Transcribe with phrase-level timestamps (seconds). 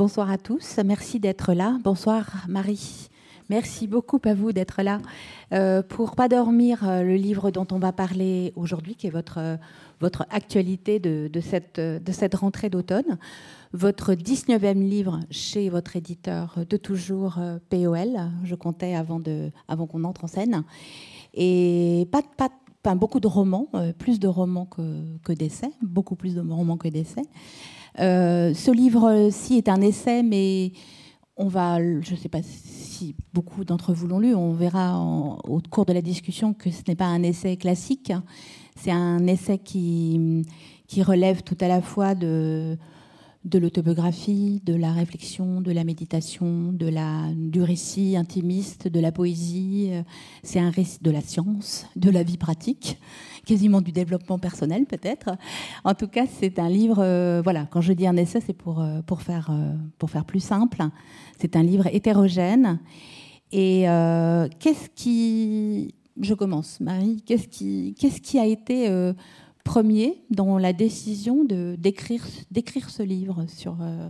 [0.00, 0.80] Bonsoir à tous.
[0.82, 1.76] Merci d'être là.
[1.84, 3.10] Bonsoir Marie.
[3.50, 4.96] Merci beaucoup à vous d'être là.
[5.52, 9.36] Euh, pour Pas dormir, euh, le livre dont on va parler aujourd'hui, qui est votre,
[9.36, 9.56] euh,
[10.00, 13.18] votre actualité de, cette, de cette rentrée d'automne,
[13.74, 17.38] votre 19e livre chez votre éditeur de toujours
[17.68, 20.64] POL, je comptais avant, de, avant qu'on entre en scène.
[21.34, 26.40] Et pas, pas, beaucoup de romans, plus de romans que, que d'essais, beaucoup plus de
[26.40, 27.26] romans que d'essais.
[27.96, 30.72] Ce livre-ci est un essai, mais
[31.36, 35.60] on va, je ne sais pas si beaucoup d'entre vous l'ont lu, on verra au
[35.70, 38.12] cours de la discussion que ce n'est pas un essai classique.
[38.76, 40.44] C'est un essai qui
[40.98, 42.76] relève tout à la fois de,
[43.44, 49.12] de l'autobiographie, de la réflexion, de la méditation, de la, du récit intimiste, de la
[49.12, 49.90] poésie.
[50.42, 52.98] C'est un récit de la science, de la vie pratique,
[53.46, 55.30] quasiment du développement personnel peut-être.
[55.84, 56.98] En tout cas, c'est un livre.
[56.98, 60.26] Euh, voilà, quand je dis un essai, c'est pour euh, pour faire euh, pour faire
[60.26, 60.82] plus simple.
[61.38, 62.80] C'est un livre hétérogène.
[63.52, 63.82] Et
[64.60, 67.20] qu'est-ce qui, je commence, Marie.
[67.26, 68.88] Qu'est-ce qui qu'est-ce qui a été
[69.64, 72.24] premier dans la décision d'écrire
[72.90, 74.08] ce livre sur euh,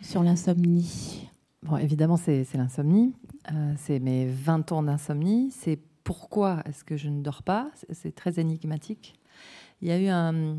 [0.00, 1.28] sur l'insomnie
[1.62, 3.14] Bon, évidemment, c'est l'insomnie.
[3.52, 5.50] Euh, c'est mes 20 ans d'insomnie.
[5.50, 7.70] C'est pourquoi est-ce que je ne dors pas?
[7.90, 9.14] C'est très énigmatique.
[9.82, 10.56] Il y a eu un,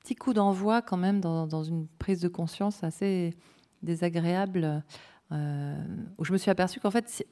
[0.00, 3.34] petit coup d'envoi quand même dans, une prise de conscience assez
[3.82, 4.82] désagréable
[5.30, 5.84] euh,
[6.18, 7.24] où je me suis aperçue qu'en fait,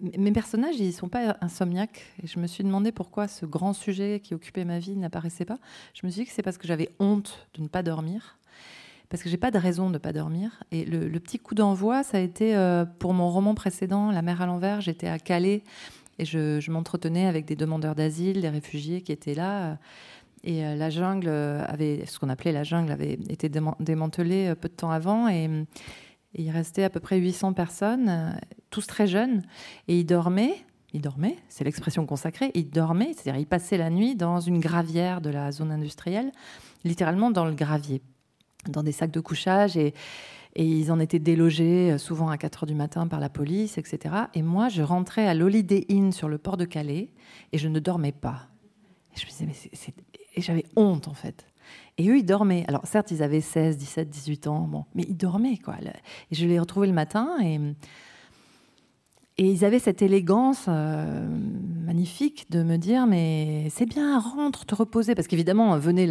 [0.00, 2.02] mes personnages, ils ne sont pas insomniaques.
[2.22, 5.58] Et je me suis demandé pourquoi ce grand sujet qui occupait ma vie n'apparaissait pas.
[5.94, 8.38] Je me suis dit que c'est parce que j'avais honte de ne pas dormir.
[9.08, 10.62] Parce que j'ai pas de raison de ne pas dormir.
[10.70, 14.40] Et le, petit coup d'envoi, ça a été euh, pour mon roman précédent, La mer
[14.40, 14.80] à l'envers.
[14.80, 15.62] J'étais à Calais
[16.18, 19.78] et je, m'entretenais avec des demandeurs d'asile, des réfugiés qui étaient là.
[20.44, 24.68] Et euh, la jungle avait, ce qu'on appelait la jungle, avait été démantelée euh, peu
[24.68, 25.28] de temps avant.
[25.28, 25.50] Et
[26.34, 28.30] il restait à peu près 800 personnes, euh,
[28.70, 29.42] tous très jeunes,
[29.88, 30.54] et ils dormaient.
[30.92, 32.50] Ils dormaient, c'est l'expression consacrée.
[32.54, 36.32] Ils dormaient, c'est-à-dire ils passaient la nuit dans une gravière de la zone industrielle,
[36.82, 38.02] littéralement dans le gravier,
[38.68, 39.94] dans des sacs de couchage et,
[40.56, 44.16] ils en étaient délogés euh, souvent à 4 heures du matin par la police, etc.
[44.34, 47.10] Et moi, je rentrais à l'Holiday Inn sur le port de Calais
[47.52, 48.48] et je ne dormais pas.
[49.16, 49.70] Et.
[50.34, 51.49] Et j'avais honte en fait.
[52.00, 52.64] Et eux, ils dormaient.
[52.66, 55.74] Alors, certes, ils avaient 16, 17, 18 ans, bon, mais ils dormaient, quoi.
[56.30, 57.60] Et je les retrouvais le matin et,
[59.36, 61.26] ils avaient cette élégance euh,
[61.86, 65.14] magnifique de me dire Mais c'est bien, rentre, te reposer.
[65.14, 66.06] Parce qu'évidemment, venait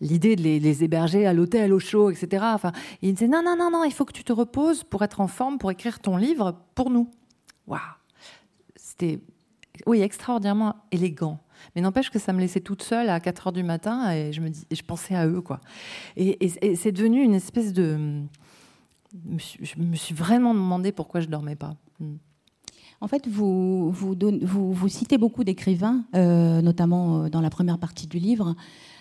[0.00, 2.44] l'idée de les, héberger à l'hôtel, au chaud, etc.
[2.54, 5.20] Enfin, ils disaient Non, non, non, non, il faut que tu te reposes pour être
[5.20, 7.10] en forme, pour écrire ton livre pour nous.
[7.66, 7.80] Waouh
[8.76, 9.20] C'était,
[9.86, 11.38] oui, extraordinairement élégant.
[11.74, 14.40] Mais n'empêche que ça me laissait toute seule à 4 heures du matin et je,
[14.40, 15.40] me dis, je pensais à eux.
[15.40, 15.60] Quoi.
[16.16, 18.22] Et, c'est devenu une espèce de.
[19.28, 21.76] Je me suis vraiment demandé pourquoi je dormais pas.
[22.00, 22.16] Hmm.
[23.00, 24.16] En fait, vous, vous,
[24.72, 28.54] vous, citez beaucoup d'écrivains, euh, notamment euh, dans la première partie du livre,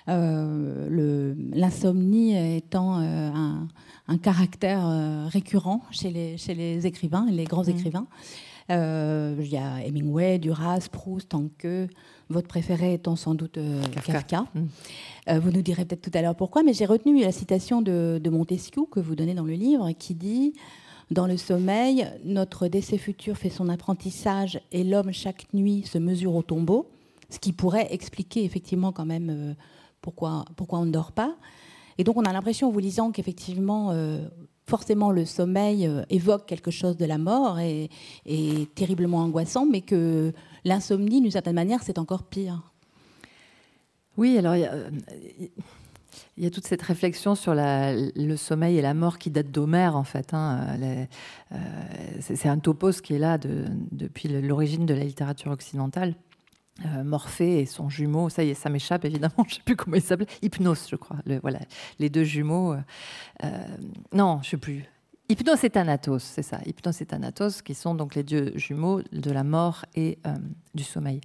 [0.09, 3.67] euh, l'insomnie étant un,
[4.07, 7.69] un, caractère récurrent chez les, chez les écrivains, les grands hmm.
[7.69, 8.07] écrivains.
[8.69, 11.89] Il y a Hemingway, Duras, Proust, Anke,
[12.29, 14.45] votre préféré étant sans doute euh, Kafka.
[14.53, 14.61] Mm.
[15.29, 18.21] Euh, vous nous direz peut-être tout à l'heure pourquoi, mais j'ai retenu la citation de,
[18.29, 20.53] Montesquieu que vous donnez dans le livre qui dit
[21.11, 26.35] Dans le sommeil, notre décès futur fait son apprentissage et l'homme chaque nuit se mesure
[26.35, 26.89] au tombeau,
[27.29, 29.53] ce qui pourrait expliquer effectivement quand même euh,
[30.01, 31.35] pourquoi, pourquoi on ne dort pas.
[31.97, 33.93] Et donc on a l'impression en vous lisant qu'effectivement
[34.67, 37.89] forcément le sommeil évoque quelque chose de la mort et
[38.25, 40.33] est terriblement angoissant, mais que
[40.63, 42.61] l'insomnie, d'une certaine manière, c'est encore pire.
[44.17, 44.69] Oui, alors il
[46.37, 50.03] y, a, toute cette réflexion sur le sommeil et la mort qui date d'Homère, en
[50.03, 50.33] fait.
[50.33, 50.77] Hein.
[51.51, 51.57] Euh,
[52.21, 56.15] c'est un topos qui est là depuis l'origine de la littérature occidentale.
[56.83, 59.77] Euh, Morphée et son jumeau, ça y est, ça m'échappe évidemment, je ne sais plus
[59.77, 61.17] comment il s'appelait, Hypnos, je crois.
[61.41, 61.59] voilà,
[61.99, 62.75] les deux jumeaux.
[63.43, 63.67] Euh,
[64.11, 64.83] non, je ne sais plus.
[65.29, 66.59] Hypnos et Thanatos, c'est ça.
[66.65, 70.35] Hypnos et Thanatos, qui sont donc les dieux jumeaux de la mort et euh,
[70.75, 71.21] du sommeil.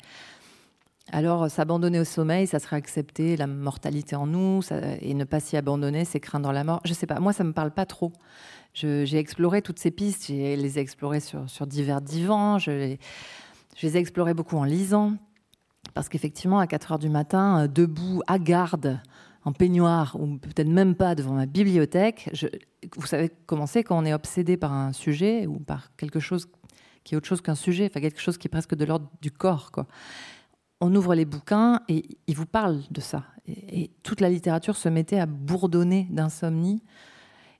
[1.12, 4.60] Alors, s'abandonner au sommeil, ça serait accepter la mortalité en nous,
[5.00, 6.80] et ne pas s'y abandonner, c'est craindre la mort.
[6.84, 8.12] Je sais pas, moi, ça me parle pas trop.
[8.74, 12.96] J'ai exploré toutes ces pistes, je les ai explorées sur, divers divans, je
[13.76, 15.14] je les ai explorées beaucoup en lisant,
[15.94, 19.00] parce qu'effectivement, à 4 heures du matin, euh, debout, à garde,
[19.44, 22.30] en peignoir ou peut-être même pas devant ma bibliothèque.
[22.96, 26.48] vous savez comment c'est quand on est obsédé par un sujet ou par quelque chose
[27.04, 29.30] qui est autre chose qu'un sujet, enfin quelque chose qui est presque de l'ordre du
[29.30, 29.72] corps.
[29.72, 29.86] Quoi.
[30.82, 33.24] On ouvre les bouquins et ils vous parlent de ça.
[33.46, 36.82] Et, toute la littérature se mettait à bourdonner d'insomnie.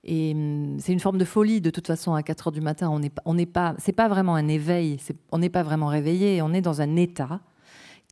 [0.05, 2.91] Et hum, c'est une forme de folie de toute façon à 4 heures du matin.
[3.25, 4.99] On n'est pas, pas vraiment un éveil.
[5.33, 6.43] on n'est pas vraiment réveillé.
[6.43, 7.41] On est dans un état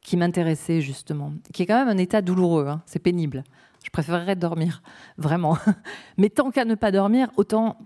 [0.09, 2.67] qui m'intéressait justement, qui est quand même un état douloureux.
[2.67, 2.81] Hein.
[2.87, 3.45] c'est pénible.
[3.85, 4.83] Je préférerais dormir,
[5.19, 5.59] vraiment.
[6.17, 7.77] Mais tant qu'à ne pas dormir, autant,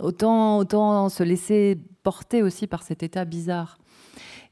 [0.00, 3.78] autant, autant se laisser porter aussi par cet état bizarre.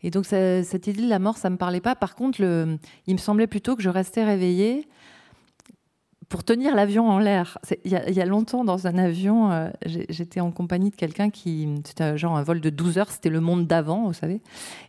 [0.02, 1.94] Et donc cette idée de la mort, ça me parlait pas.
[1.94, 4.88] Par contre, il me semblait plutôt que je restais réveillée
[6.32, 7.58] pour tenir l'avion en l'air.
[7.84, 11.69] Il y, a longtemps, dans un avion, euh, j'étais en compagnie de quelqu'un qui.
[11.84, 14.40] C'était genre un vol de 12 heures, c'était le monde d'avant, vous savez.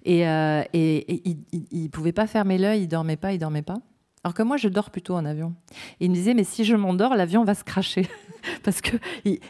[0.06, 3.80] Et, euh, et, il ne pouvait pas fermer l'œil, il dormait pas, il dormait pas.
[4.24, 5.54] Alors que moi, je dors plutôt en avion.
[6.00, 8.08] Il me disait, mais si je m'endors, l'avion va se cracher.
[8.64, 9.00] Parce qu'il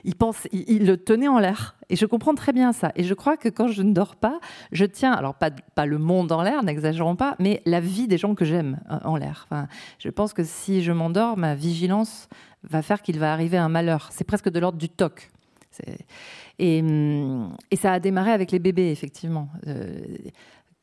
[0.04, 1.76] il pense, il, le tenait en l'air.
[1.90, 2.92] Et je comprends très bien ça.
[2.96, 4.40] Et je crois que quand je ne dors pas,
[4.72, 8.18] je tiens, alors pas, pas le monde en l'air, n'exagérons pas, mais la vie des
[8.18, 9.46] gens que j'aime euh, en l'air.
[9.48, 9.68] Enfin,
[10.00, 12.28] je pense que si je m'endors, ma vigilance
[12.64, 14.10] va faire qu'il va arriver un malheur.
[14.12, 15.30] C'est presque de l'ordre du toc.
[16.60, 19.50] Et, hum, et, ça a démarré avec les bébés, effectivement.
[19.68, 20.00] Euh,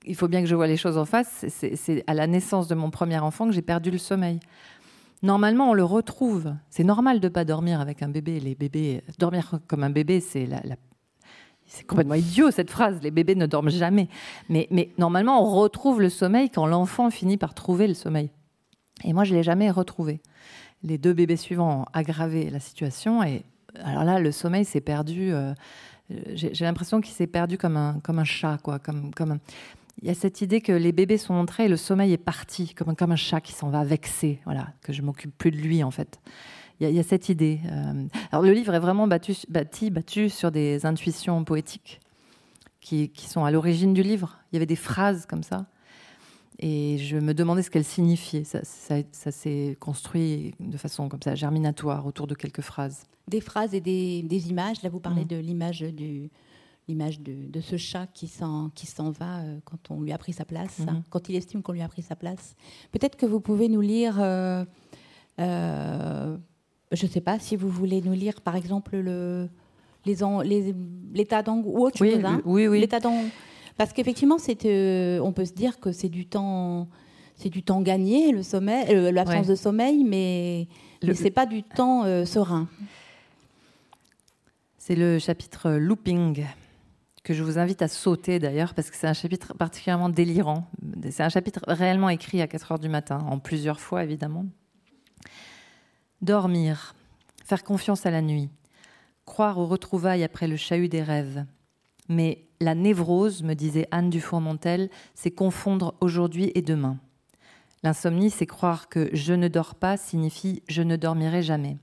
[0.05, 1.44] il faut bien que je vois les choses en face.
[1.49, 4.41] C'est à la naissance de mon premier enfant que j'ai perdu le sommeil.
[5.23, 6.55] Normalement, on le retrouve.
[6.70, 8.41] C'est normal de ne pas dormir avec un bébé.
[8.41, 10.49] Les bébés, dormir comme un bébé, c'est
[11.87, 13.00] complètement idiot cette phrase.
[13.02, 14.08] Les bébés ne dorment jamais.
[14.49, 18.31] Mais, normalement, on retrouve le sommeil quand l'enfant finit par trouver le sommeil.
[19.05, 20.20] Et moi, je l'ai jamais retrouvé.
[20.82, 23.23] Les deux bébés suivants ont aggravé la situation.
[23.23, 23.44] Et
[23.85, 25.32] alors là, le sommeil s'est perdu.
[25.32, 25.52] Euh,
[26.32, 29.38] j'ai l'impression qu'il s'est perdu comme un, comme un chat, quoi, comme, comme
[30.02, 32.75] il y a cette idée que les bébés sont entrés et le sommeil est parti,
[32.75, 35.82] comme, comme un chat qui s'en va vexé, voilà, que je m'occupe plus de lui
[35.85, 36.20] en fait.
[36.81, 37.61] Il y, a, cette idée.
[37.70, 42.00] Euh, alors le livre est vraiment battu, bâti, battu sur des intuitions poétiques
[42.81, 44.38] qui, qui sont à l'origine du livre.
[44.50, 45.67] Il y avait des phrases comme ça.
[46.58, 48.44] Et je me demandais ce qu'elles signifiaient.
[48.44, 53.05] Ça, ça, s'est construit de façon comme ça, germinatoire, autour de quelques phrases.
[53.29, 54.82] Des phrases et des, des images.
[54.82, 55.29] Là, vous parlez mmh.
[55.29, 56.31] de l'image du,
[56.91, 60.33] l'image de, ce chat qui s'en, qui s'en va euh, quand on lui a pris
[60.33, 61.03] sa place, hein, mhm.
[61.09, 62.57] quand il estime qu'on lui a pris sa place.
[62.91, 64.65] Peut-être que vous pouvez nous lire, euh,
[65.39, 66.37] euh,
[66.91, 69.49] je ne sais pas si vous voulez nous lire par exemple le,
[70.05, 70.75] les, les,
[71.15, 72.25] l'état d'angle ou autre oui, chose.
[72.25, 72.81] Hein, oui, oui.
[72.81, 72.99] L'état
[73.77, 76.89] Parce qu'effectivement, c'est, on peut se dire que c'est du temps,
[77.37, 80.67] c'est du temps gagné, le sommeil, l'absence de sommeil, mais,
[81.05, 82.69] mais ce n'est pas du temps serein.
[84.77, 86.45] C'est le chapitre looping
[87.23, 90.71] que je vous invite à sauter d'ailleurs, parce que c'est un chapitre particulièrement délirant.
[91.11, 94.47] C'est un chapitre réellement écrit à 4 heures du matin, en plusieurs fois évidemment.
[96.23, 96.95] Dormir,
[97.45, 98.51] faire confiance à la nuit,
[99.25, 101.45] croire aux retrouvailles après le chahut des rêves.
[102.09, 106.99] Mais la névrose, me disait Anne Dufour-Montel, c'est confondre aujourd'hui et demain.
[107.83, 111.79] L'insomnie, c'est croire que je ne dors pas signifie je ne dormirai jamais.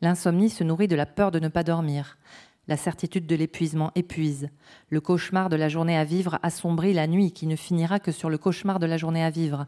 [0.00, 2.16] L'insomnie se nourrit de la peur de ne pas dormir.
[2.70, 4.48] La certitude de l'épuisement épuise.
[4.90, 8.30] Le cauchemar de la journée à vivre assombrit la nuit qui ne finira que sur
[8.30, 9.66] le cauchemar de la journée à vivre.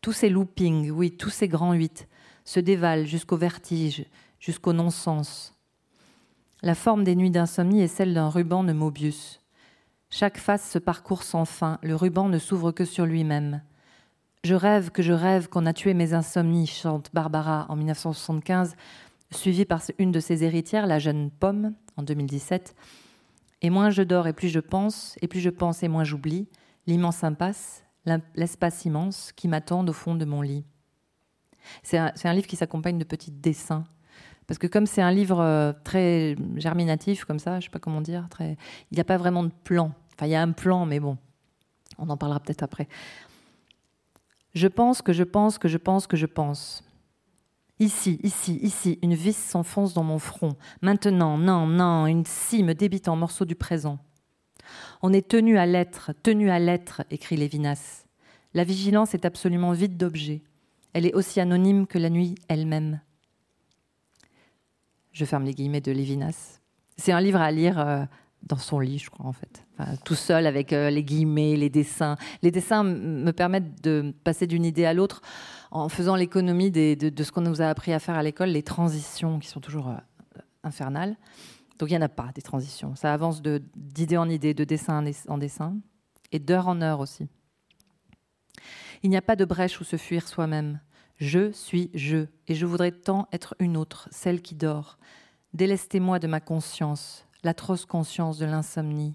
[0.00, 2.08] Tous ces loopings, oui, tous ces grands huit,
[2.44, 4.04] se dévalent jusqu'au vertige,
[4.40, 5.54] jusqu'au non-sens.
[6.60, 9.40] La forme des nuits d'insomnie est celle d'un ruban de Mobius.
[10.10, 13.62] Chaque face se parcourt sans fin, le ruban ne s'ouvre que sur lui-même.
[14.44, 18.74] Je rêve que je rêve qu'on a tué mes insomnies, chante Barbara en 1975,
[19.36, 22.74] suivie par une de ses héritières, la jeune Pomme, en 2017.
[23.62, 26.48] Et moins je dors et plus je pense, et plus je pense et moins j'oublie,
[26.86, 27.84] l'immense impasse,
[28.34, 30.64] l'espace immense qui m'attend au fond de mon lit.
[31.82, 33.84] C'est un, livre qui s'accompagne de petits dessins.
[34.46, 38.02] Parce que comme c'est un livre euh, très germinatif, comme ça, je sais pas comment
[38.02, 38.56] dire, il
[38.92, 39.92] n'y a pas vraiment de plan.
[40.14, 41.16] Enfin, il y a un plan, mais bon,
[41.96, 42.86] on en parlera peut-être après.
[44.54, 46.84] Je pense que je pense que je pense que je pense.
[47.84, 50.56] Ici, ici, ici, une vis s'enfonce dans mon front.
[50.80, 53.98] Maintenant, non, non, une scie me débite en morceaux du présent.
[55.02, 58.06] On est tenu à l'être, tenu à l'être, écrit Lévinas.
[58.54, 60.40] La vigilance est absolument vide d'objets.
[60.94, 63.02] Elle est aussi anonyme que la nuit elle-même.
[65.12, 66.60] Je ferme les guillemets de Lévinas.
[66.96, 68.04] C'est un livre à lire euh,
[68.46, 69.66] dans son lit, je crois, en fait.
[70.04, 72.16] tout seul avec euh, les guillemets, les dessins.
[72.42, 75.22] Les dessins me permettent de passer d'une idée à l'autre
[75.70, 79.38] en faisant l'économie de, ce qu'on nous a appris à faire à l'école, les transitions
[79.38, 79.96] qui sont toujours euh,
[80.62, 81.16] infernales.
[81.78, 82.94] Donc il n'y en a pas des transitions.
[82.94, 85.76] Ça avance d'idée en idée, de dessin en dessin,
[86.30, 87.28] et d'heure en heure aussi.
[89.02, 90.80] Il n'y a pas de brèche où se fuir soi-même.
[91.16, 94.98] Je suis je, et je voudrais tant être une autre, celle qui dort.
[95.52, 99.14] Délestez-moi de ma conscience, l'atroce conscience de l'insomnie.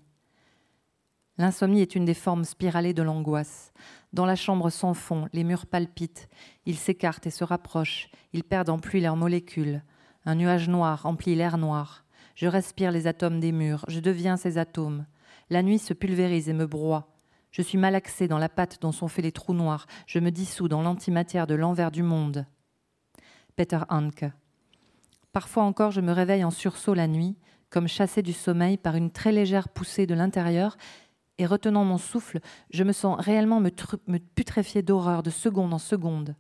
[1.38, 3.72] L'insomnie est une des formes spiralées de l'angoisse.
[4.12, 6.28] Dans la chambre sans fond, les murs palpitent,
[6.66, 9.84] ils s'écartent et se rapprochent, ils perdent en pluie leurs molécules.
[10.26, 12.04] Un nuage noir remplit l'air noir.
[12.36, 15.06] Je respire les atomes des murs, je deviens ces atomes.
[15.50, 17.16] La nuit se pulvérise et me broie.
[17.52, 19.88] Je suis malaxé dans la pâte dont sont faits les trous noirs.
[20.06, 22.46] Je me dissous dans l'antimatière de l'envers du monde.
[23.56, 24.26] Peter Hanke.
[25.32, 27.38] Parfois encore, je me réveille en sursaut la nuit,
[27.70, 30.78] comme chassé du sommeil par une très légère poussée de l'intérieur,
[31.38, 33.70] et retenant mon souffle, je me sens réellement me,
[34.18, 36.36] putréfier d'horreur de seconde en seconde.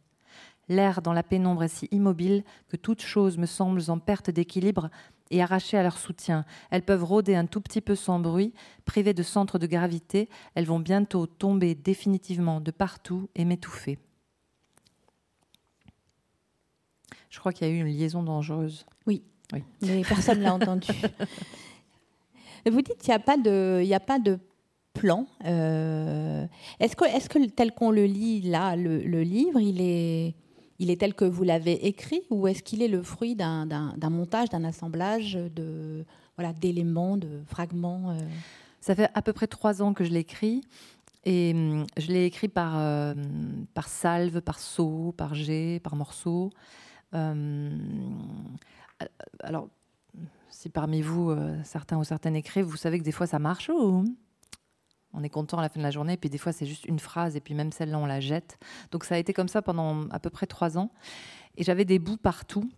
[0.67, 4.89] L'air dans la pénombre est si immobile que toute chose me semble en perte d'équilibre
[5.31, 6.45] et arrachées à leur soutien.
[6.69, 8.53] Elles peuvent rôder un tout petit peu sans bruit,
[8.85, 10.29] privées de centre de gravité.
[10.53, 13.97] Elles vont bientôt tomber définitivement de partout et m'étouffer.
[17.29, 18.85] Je crois qu'il y a eu une liaison dangereuse.
[19.07, 19.63] Oui, oui.
[19.81, 20.87] mais personne ne l'a entendu.
[22.69, 24.37] Vous dites qu'il n'y a pas de, il a pas de
[24.93, 25.27] plan.
[25.45, 26.45] Euh,
[26.79, 30.35] est-ce que, est que tel qu'on le lit là, le livre, il est
[30.79, 33.65] il est tel que vous l'avez écrit ou est-ce qu'il est le fruit d'un
[34.09, 36.05] montage, d'un assemblage de
[36.37, 38.19] voilà d'éléments, de fragments euh
[38.79, 40.61] Ça fait à peu près trois ans que je l'écris.
[41.25, 43.13] Et hum, je l'ai écrit par, euh,
[43.73, 46.49] par salve, par saut, par jet, par morceau.
[47.11, 47.77] Hum,
[49.41, 49.69] alors,
[50.49, 53.69] si parmi vous, euh, certains ou certaines écrivent, vous savez que des fois ça marche
[53.69, 54.05] ou
[55.13, 56.85] on est content à la fin de la journée, et puis des fois c'est juste
[56.85, 58.59] une phrase, et puis même celle-là on la jette.
[58.91, 60.91] Donc ça a été comme ça pendant à peu près trois ans.
[61.57, 62.69] Et j'avais des bouts partout.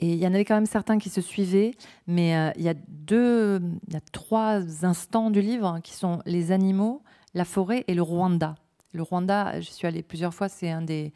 [0.00, 1.70] Et il y en avait quand même certains qui se suivaient,
[2.06, 5.94] mais euh, il y a deux, il y a trois instants du livre hein, qui
[5.94, 7.02] sont les animaux,
[7.32, 8.56] la forêt et le Rwanda.
[8.92, 11.12] Le Rwanda, je suis allée plusieurs fois, c'est un des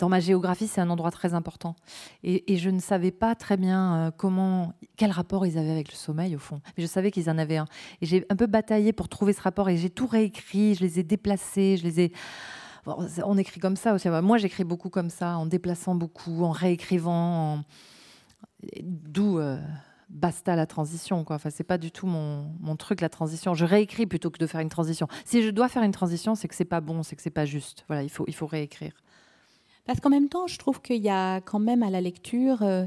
[0.00, 1.76] dans ma géographie, c'est un endroit très important.
[2.24, 4.66] Et, je ne savais pas très bien euh,
[4.96, 6.60] quel rapport ils avaient avec le sommeil, au fond.
[6.76, 7.66] Mais je savais qu'ils en avaient un.
[8.00, 10.98] Et j'ai un peu bataillé pour trouver ce rapport et j'ai tout réécrit, je les
[10.98, 12.12] ai déplacés, je les ai.
[12.86, 14.08] on écrit comme ça aussi.
[14.08, 17.62] Moi, j'écris beaucoup comme ça, en déplaçant beaucoup, en réécrivant.
[18.82, 19.38] D'où.
[19.38, 19.58] Euh,
[20.08, 21.22] basta la transition.
[21.22, 21.36] Quoi.
[21.36, 23.54] Enfin, c'est pas du tout mon, truc, la transition.
[23.54, 25.06] Je réécris plutôt que de faire une transition.
[25.24, 27.44] Si je dois faire une transition, c'est que c'est pas bon, c'est que c'est pas
[27.44, 27.84] juste.
[27.86, 28.92] Voilà, il faut réécrire.
[29.86, 32.86] Parce qu'en même temps, je trouve qu'il y a quand même à la lecture, euh,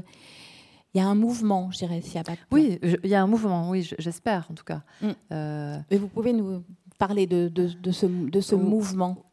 [0.94, 3.22] il y a un mouvement, je dirais, s'il y a pas Oui, il y a
[3.22, 4.82] un mouvement, oui, j'espère en tout cas.
[5.02, 5.08] Mm.
[5.32, 6.62] Euh, Mais vous pouvez nous
[6.98, 9.24] parler de, de, de ce, de ce mouvement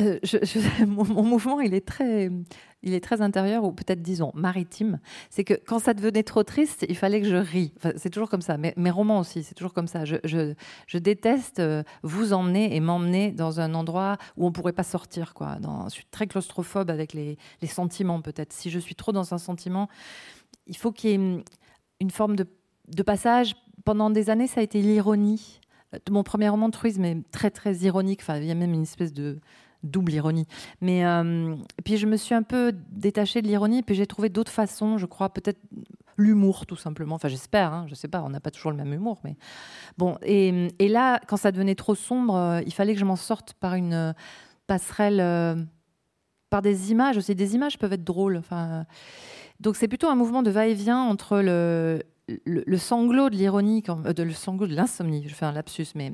[0.00, 0.18] euh,
[0.86, 2.30] mon, mouvement, il est très,
[2.82, 4.98] il est très intérieur ou peut-être disons maritime.
[5.30, 7.72] C'est que quand ça devenait trop triste, il fallait que je rie.
[7.96, 8.56] c'est toujours comme ça.
[8.58, 10.04] Mes romans aussi, c'est toujours comme ça.
[10.04, 15.34] Je, déteste euh, vous emmener et m'emmener dans un endroit où on pourrait pas sortir.
[15.38, 18.52] Je suis très claustrophobe avec les, sentiments peut-être.
[18.52, 19.88] Si je suis trop dans un sentiment,
[20.66, 21.42] il faut qu'il y ait
[22.00, 22.46] une, forme de,
[23.02, 23.54] passage.
[23.84, 25.60] Pendant des années, ça a été l'ironie.
[26.10, 28.20] Mon premier roman de truisme est très très ironique.
[28.28, 29.40] Il y a même une espèce de
[29.82, 30.46] double ironie.
[30.80, 34.52] Mais euh, puis je me suis un peu détachée de l'ironie, puis j'ai trouvé d'autres
[34.52, 35.60] façons, je crois, peut-être
[36.16, 37.14] l'humour tout simplement.
[37.14, 39.36] Enfin, j'espère, hein, je sais pas, on n'a pas toujours le même humour, mais
[39.96, 40.16] bon.
[40.22, 43.74] Et, là, quand ça devenait trop sombre, euh, il fallait que je m'en sorte par
[43.74, 44.12] une euh,
[44.66, 45.66] passerelle,
[46.50, 47.34] par des images aussi.
[47.34, 48.36] Des images peuvent être drôles.
[48.36, 48.86] Enfin,
[49.58, 52.02] donc c'est plutôt un mouvement de va-et-vient entre le,
[52.44, 56.12] le, sanglot de l'ironie, euh, le sanglot de l'insomnie, je fais un lapsus, mais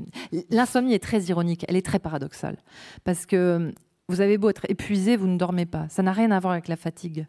[0.50, 2.56] l'insomnie est très ironique, elle est très paradoxale.
[3.04, 3.72] Parce que euh,
[4.08, 5.88] vous avez beau être épuisé, vous ne dormez pas.
[5.88, 7.26] Ça n'a rien à voir avec la fatigue.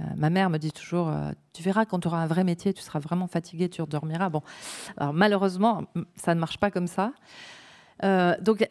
[0.00, 1.12] Euh, ma mère me dit toujours,
[1.52, 4.28] tu verras quand tu auras un vrai métier, tu seras vraiment fatigué, tu dormiras.
[4.28, 4.42] Bon,
[5.12, 5.84] malheureusement,
[6.16, 7.12] ça ne marche pas comme ça.
[8.40, 8.66] donc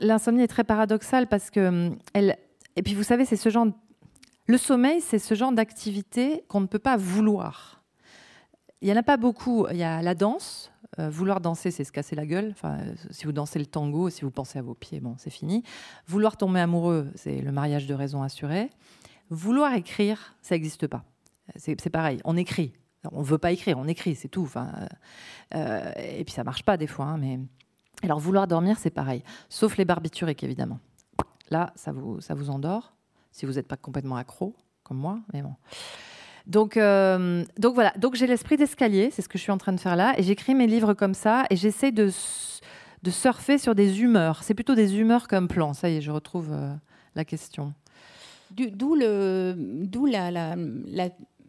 [0.00, 2.36] l'insomnie est très paradoxale parce que elle.
[2.74, 3.66] Et puis vous savez, c'est ce genre.
[4.46, 7.81] Le sommeil, c'est ce genre d'activité qu'on ne peut pas vouloir.
[8.82, 9.66] Il n'y en a pas beaucoup.
[9.70, 10.72] Il y a la danse.
[10.98, 12.50] Euh, vouloir danser, c'est se casser la gueule.
[12.50, 15.30] Enfin, euh, si vous dansez le tango, si vous pensez à vos pieds, bon, c'est
[15.30, 15.62] fini.
[16.08, 18.70] Vouloir tomber amoureux, c'est le mariage de raison assuré.
[19.30, 21.04] Vouloir écrire, ça n'existe pas.
[21.56, 22.72] C'est pareil, on écrit.
[23.12, 24.42] On ne veut pas écrire, on écrit, c'est tout.
[24.42, 24.72] Enfin,
[25.54, 27.06] euh, et puis ça marche pas des fois.
[27.06, 27.38] Hein, mais
[28.02, 30.80] alors vouloir dormir, c'est pareil, sauf les barbituriques évidemment.
[31.50, 32.94] Là, ça vous, ça vous endort
[33.30, 35.54] si vous n'êtes pas complètement accro comme moi, mais bon.
[36.46, 37.92] Donc, euh, donc voilà.
[37.96, 40.22] Donc j'ai l'esprit d'escalier, c'est ce que je suis en train de faire là, et
[40.22, 42.10] j'écris mes livres comme ça, et j'essaie de,
[43.02, 44.42] de surfer sur des humeurs.
[44.42, 45.72] C'est plutôt des humeurs comme plan.
[45.72, 46.74] Ça y est, je retrouve euh,
[47.14, 47.74] la question.
[48.50, 50.56] D'où le, d'où la, la,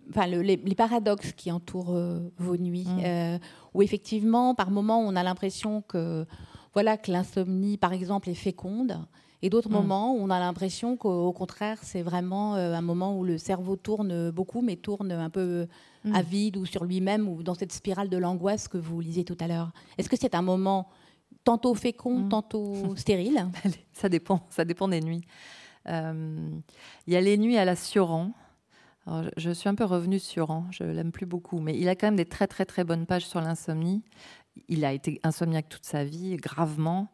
[0.10, 3.40] enfin, les, paradoxes qui entourent euh, vos nuits, mmh.
[3.74, 6.26] où effectivement, par moments, on a l'impression que
[6.74, 9.06] voilà que l'insomnie, par exemple, est féconde
[9.44, 9.74] et d'autres mm.
[9.74, 13.76] moments où on a l'impression qu'au contraire, c'est vraiment euh, un moment où le cerveau
[13.76, 15.68] tourne beaucoup, mais tourne un peu
[16.06, 16.16] mm.
[16.16, 19.38] à vide ou sur lui-même ou dans cette spirale de l'angoisse que vous lisiez tout
[19.42, 19.72] à l'heure.
[19.98, 20.88] Est-ce que c'est un moment
[21.44, 22.30] tantôt fécond, mm.
[22.30, 23.48] tantôt stérile?
[23.92, 25.26] Ça dépend, ça dépend des nuits.
[25.90, 26.50] Euh,
[27.06, 28.32] il y a les nuits à la Sioran,
[29.36, 32.08] je suis un peu revenue sur An, je l'aime plus beaucoup, mais il a quand
[32.08, 34.02] même des très très très bonnes pages sur l'insomnie.
[34.68, 37.12] Il a été insomniaque toute sa vie, gravement,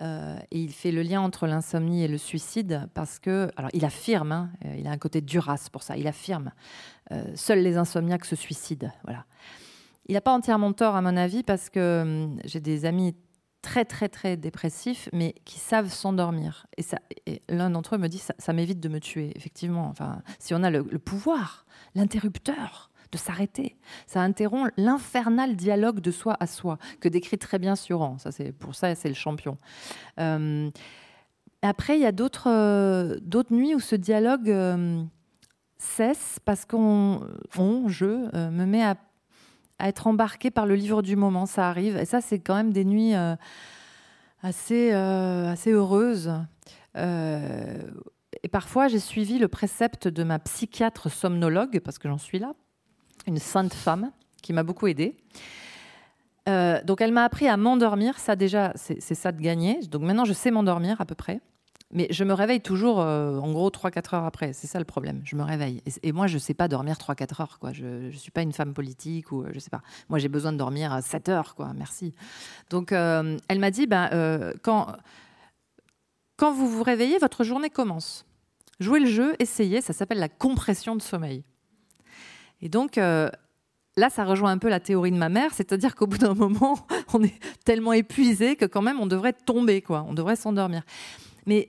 [0.00, 3.84] euh, et il fait le lien entre l'insomnie et le suicide parce que, alors il
[3.84, 6.52] affirme, hein, euh, il a un côté durace pour ça, il affirme,
[7.10, 9.24] euh, seuls les insomniaques se suicident, voilà.
[10.06, 13.14] Il n'a pas entièrement tort à mon avis parce que hum, j'ai des amis
[13.62, 16.66] très très très dépressifs, mais qui savent s'endormir.
[16.76, 16.98] Et, ça,
[17.48, 19.32] l'un d'entre eux me dit ça, m'évite de me tuer.
[19.36, 23.76] Effectivement, enfin, si on a le, pouvoir, l'interrupteur de s'arrêter,
[24.06, 28.18] ça interrompt l'infernal dialogue de soi à soi que décrit très bien Suran.
[28.18, 29.58] Ça, c'est pour ça, c'est le champion.
[30.18, 30.70] Euh,
[31.60, 35.02] après, il y a d'autres euh, d'autres nuits où ce dialogue euh,
[35.76, 37.20] cesse parce qu'on,
[37.58, 38.06] on, je,
[38.50, 38.96] me met à
[39.78, 41.44] à être embarqué par le livre du moment.
[41.44, 41.96] Ça arrive.
[41.96, 43.14] Et ça, c'est quand même des nuits
[44.40, 46.30] assez, assez heureuses.
[46.94, 52.52] Et parfois, j'ai suivi le précepte de ma psychiatre somnologue, parce que j'en suis là,
[53.26, 54.10] une sainte femme
[54.42, 55.16] qui m'a beaucoup aidée.
[56.46, 58.18] donc, elle m'a appris à m'endormir.
[58.18, 59.80] Ça, déjà, c'est ça de gagner.
[59.88, 61.40] Donc, maintenant, je sais m'endormir à peu près.
[61.92, 64.54] Mais je me réveille toujours, euh, en gros, 3-4 heures après.
[64.54, 65.20] C'est ça le problème.
[65.24, 65.82] Je me réveille.
[66.02, 67.58] Et, moi, je ne sais pas dormir 3-4 heures.
[67.58, 67.72] Quoi.
[67.72, 69.82] Je ne suis pas une femme politique ou euh, je sais pas.
[70.08, 71.54] Moi, j'ai besoin de dormir 7 heures.
[71.54, 71.72] Quoi.
[71.76, 72.14] Merci.
[72.70, 74.96] Donc, euh, elle m'a dit, ben, quand,
[76.38, 78.24] quand vous vous réveillez, votre journée commence.
[78.80, 79.82] Jouez le jeu, essayez.
[79.82, 81.44] Ça s'appelle la compression de sommeil.
[82.62, 83.30] Et donc, là,
[84.10, 86.78] ça rejoint un peu la théorie de ma mère, c'est-à-dire qu'au bout d'un moment,
[87.12, 90.04] on est tellement épuisé que quand même, on devrait tomber, quoi.
[90.08, 90.82] On devrait s'endormir.
[91.46, 91.68] Mais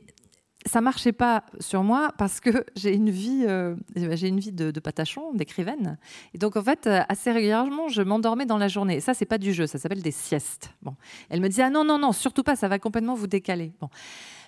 [0.65, 4.71] ça marchait pas sur moi parce que j'ai une vie, euh, j'ai une vie de,
[4.79, 5.97] patachon, d'écrivaine.
[6.33, 8.97] Et donc, en fait, euh, assez régulièrement, je m'endormais dans la journée.
[8.97, 10.71] Et ça, c'est pas du jeu, ça s'appelle des siestes.
[10.81, 10.95] Bon.
[11.29, 13.73] Elle me disait, ah non, non, non, surtout pas, ça va complètement vous décaler.
[13.79, 13.89] Bon.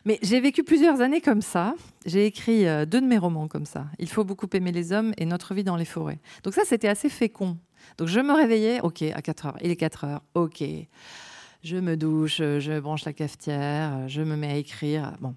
[0.05, 1.73] Mais j'ai vécu plusieurs années comme ça.
[2.05, 3.85] J'ai écrit euh, deux de mes romans comme ça.
[3.97, 6.19] Il faut beaucoup aimer les hommes et Notre vie dans les forêts.
[6.43, 7.57] Donc ça, c'était assez fécond.
[7.97, 9.57] Donc je me réveillais, ok, à 4 heures.
[9.61, 10.63] Il est 4 heures, ok.
[11.63, 15.13] Je me douche, je branche la cafetière, je me mets à écrire.
[15.19, 15.33] Bon.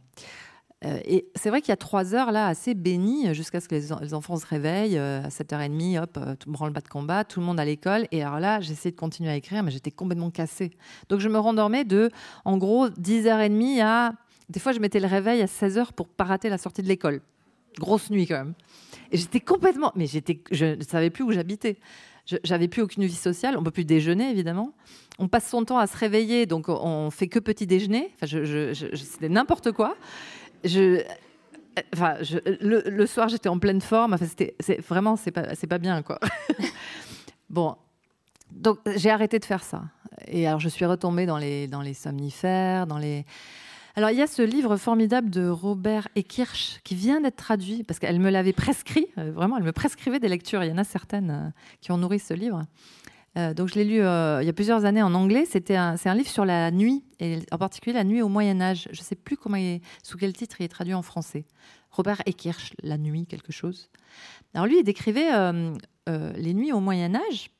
[0.85, 3.75] Euh, et c'est vrai qu'il y a trois heures là assez bénies jusqu'à ce que
[3.75, 7.47] les, enfants se réveillent euh, à 7h30, hop, euh, tout branle-bas de combat, tout le
[7.47, 8.07] monde à l'école.
[8.13, 10.71] Et alors là, j'essayais de continuer à écrire, mais j'étais complètement cassée.
[11.09, 12.11] Donc je me rendormais de,
[12.45, 14.13] en gros, 10h30 à.
[14.49, 17.21] Des fois, je mettais le réveil à 16h pour pas rater la sortie de l'école.
[17.79, 18.55] Grosse nuit quand même.
[19.11, 19.93] Et j'étais complètement.
[19.95, 21.79] Mais j'étais, je ne savais plus où j'habitais.
[22.45, 23.57] J'avais plus aucune vie sociale.
[23.59, 24.75] On peut plus déjeuner, évidemment.
[25.19, 28.11] On passe son temps à se réveiller, donc on fait que petit déjeuner.
[28.23, 28.27] Enfin,
[28.95, 29.97] c'était n'importe quoi
[30.65, 31.03] je,
[31.95, 32.17] enfin,
[32.61, 34.15] le, soir, j'étais en pleine forme.
[34.15, 36.19] Enfin, c'était, c'est, vraiment, c'est pas, c'est pas bien, quoi.
[37.51, 37.77] bon,
[38.53, 39.85] donc j'ai arrêté de faire ça.
[40.27, 43.25] Et alors, je suis retombée dans les, dans les somnifères, dans les.
[43.97, 47.99] Alors, il y a ce livre formidable de Robert Ekirch qui vient d'être traduit, parce
[47.99, 50.63] qu'elle me l'avait prescrit, euh, vraiment, elle me prescrivait des lectures.
[50.63, 52.63] Il y en a certaines euh, qui ont nourri ce livre.
[53.39, 55.45] Euh, donc je l'ai lu euh, il y a plusieurs années en anglais.
[55.47, 58.89] C'était c'est un livre sur la nuit et en particulier la nuit au Moyen Âge.
[58.91, 61.45] Je ne sais plus comment il sous quel titre il est traduit en français.
[61.91, 63.91] Robert Ekirch, La nuit, quelque chose.
[64.55, 65.73] Alors lui, il décrivait euh,
[66.07, 67.51] les nuits au Moyen Âge.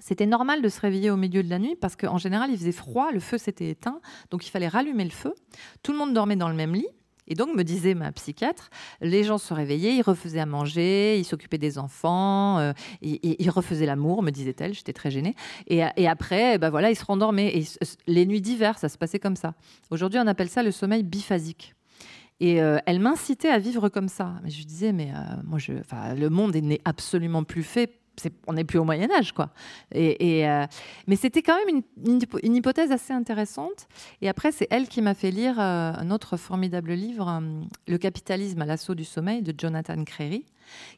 [0.00, 2.72] C'était normal de se réveiller au milieu de la nuit parce qu'en général, il faisait
[2.72, 5.34] froid, le feu s'était éteint, donc il fallait rallumer le feu.
[5.82, 6.86] Tout le monde dormait dans le même lit.
[7.28, 11.24] Et donc, me disait ma psychiatre, les gens se réveillaient, ils refaisaient à manger, ils
[11.24, 15.34] s'occupaient des enfants, euh, ils, refaisaient l'amour, me disait-elle, j'étais très gênée.
[15.68, 17.56] Et, après, ben voilà, ils se rendormaient.
[17.56, 17.64] Et
[18.06, 19.54] les nuits d'hiver, ça se passait comme ça.
[19.90, 21.74] Aujourd'hui, on appelle ça le sommeil biphasique.
[22.40, 24.34] Et euh, elle m'incitait à vivre comme ça.
[24.42, 28.03] Mais je disais, mais euh, moi, je, le monde n'est absolument plus fait
[28.46, 29.50] on n'est plus au Moyen Âge, quoi.
[29.92, 30.66] Et, euh,
[31.06, 33.88] mais c'était quand même une, hypothèse assez intéressante.
[34.22, 37.98] Et après, c'est elle qui m'a fait lire euh, un autre formidable livre, euh, Le
[37.98, 40.44] capitalisme à l'assaut du sommeil de Jonathan Crary,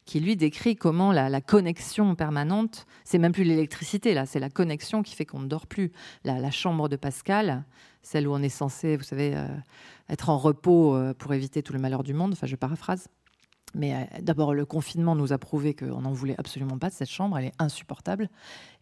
[0.05, 5.03] qui lui décrit comment la, connexion permanente, c'est même plus l'électricité là, c'est la connexion
[5.03, 5.91] qui fait qu'on ne dort plus.
[6.23, 7.63] La, chambre de Pascal,
[8.01, 9.35] celle où on est censé, vous savez,
[10.09, 12.33] être en repos pour éviter tout le malheur du monde.
[12.33, 13.07] Enfin, je paraphrase.
[13.75, 17.09] Mais euh, d'abord, le confinement nous a prouvé qu'on n'en voulait absolument pas de cette
[17.09, 17.37] chambre.
[17.37, 18.29] Elle est insupportable.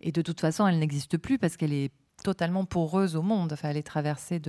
[0.02, 1.92] Et de toute façon, elle n'existe plus parce qu'elle est
[2.24, 3.54] totalement poreuse au monde.
[3.54, 4.40] Enfin, elle est traversée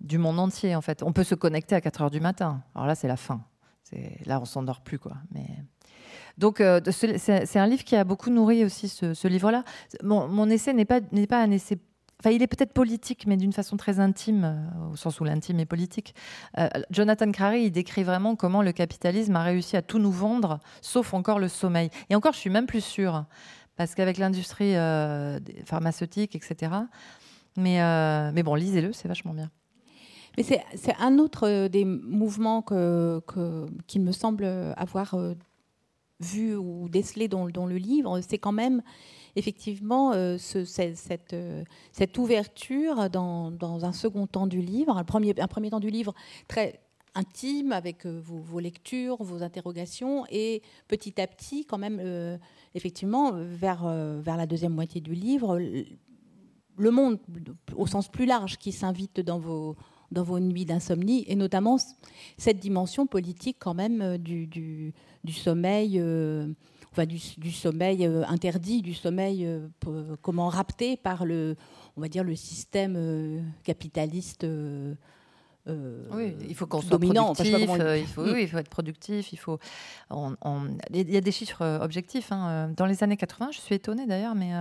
[0.00, 1.02] du monde entier, en fait.
[1.02, 2.62] On peut se connecter à 4 heures du matin.
[2.74, 3.42] Alors là, c'est la fin.
[4.24, 5.16] Là, on s'endort plus, quoi.
[5.32, 5.46] Mais...
[6.36, 9.62] Donc, euh, c'est un livre qui a beaucoup nourri aussi ce, livre-là.
[10.02, 11.78] Mon, mon, essai n'est pas, pas un essai
[12.26, 15.66] il est peut-être politique, mais d'une façon très intime, euh, au sens où l'intime est
[15.66, 16.14] politique.
[16.58, 20.60] Euh, Jonathan Crary, il décrit vraiment comment le capitalisme a réussi à tout nous vendre,
[20.80, 21.90] sauf encore le sommeil.
[22.10, 23.24] Et encore, je suis même plus sûre,
[23.76, 26.72] parce qu'avec l'industrie euh, pharmaceutique, etc.
[27.56, 29.50] Mais, bon, lisez-le, c'est vachement bien.
[30.36, 32.62] Mais c'est un autre des mouvements
[33.86, 34.44] qui me semble
[34.76, 35.16] avoir
[36.20, 38.82] vu ou décelé dans, le livre, c'est quand même
[39.36, 41.34] effectivement cette,
[41.92, 46.14] cette, ouverture dans, un second temps du livre, un premier, temps du livre
[46.48, 46.80] très
[47.16, 52.38] intime avec vos, lectures, vos interrogations, et petit à petit, quand même,
[52.74, 55.58] effectivement, vers la deuxième moitié du livre,
[56.76, 57.18] le monde
[57.76, 59.76] au sens plus large qui s'invite dans vos,
[60.14, 61.76] dans vos nuits d'insomnie, et notamment
[62.38, 64.94] cette dimension politique quand même euh, du,
[65.30, 66.46] sommeil, euh,
[66.92, 67.18] enfin du,
[67.50, 69.46] sommeil euh, interdit, du sommeil
[70.22, 71.56] comment rapté par le,
[71.96, 74.46] on va dire le système capitaliste
[75.66, 79.32] euh, oui, il faut qu'on soit productif, euh, il, faut, oui, il faut être productif,
[79.32, 79.58] il faut...
[80.10, 82.32] il y a des chiffres euh, objectifs.
[82.32, 82.70] Hein.
[82.76, 84.52] Dans les années 80, je suis étonnée d'ailleurs, mais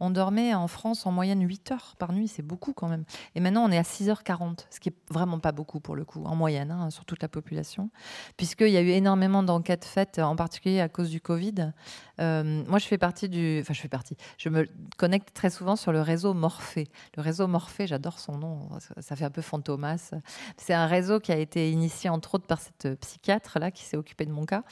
[0.00, 3.04] on dormait en France en moyenne 8 heures par nuit, c'est beaucoup quand même.
[3.34, 6.24] Et maintenant, on est à 6h40, ce qui est vraiment pas beaucoup pour le coup,
[6.24, 7.90] en moyenne, hein, sur toute la population,
[8.38, 11.72] puisqu'il y a eu énormément d'enquêtes faites, en particulier à cause du Covid.
[12.18, 13.58] moi, je fais partie du...
[13.60, 14.16] Enfin, je fais partie.
[14.38, 14.66] Je me
[14.96, 16.88] connecte très souvent sur le réseau Morphée.
[17.16, 20.12] Le réseau Morphée, j'adore son nom, ça fait un peu fantomas.
[20.56, 23.96] C'est un réseau qui a été initié entre autres par cette psychiatre là qui s'est
[23.96, 24.62] occupée de mon cas.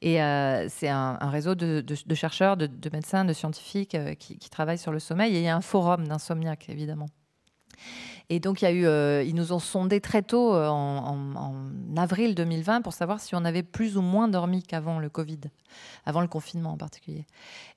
[0.00, 4.92] Et euh, c'est un, réseau de, chercheurs, de, médecins, de scientifiques euh, qui, travaillent sur
[4.92, 5.34] le sommeil.
[5.34, 7.08] Et il y a un forum d'insomniaques évidemment.
[8.30, 11.96] Et donc, il y a eu, euh, ils nous ont sondé très tôt, en, en,
[11.96, 15.40] avril 2020, pour savoir si on avait plus ou moins dormi qu'avant le Covid,
[16.06, 17.26] avant le confinement en particulier.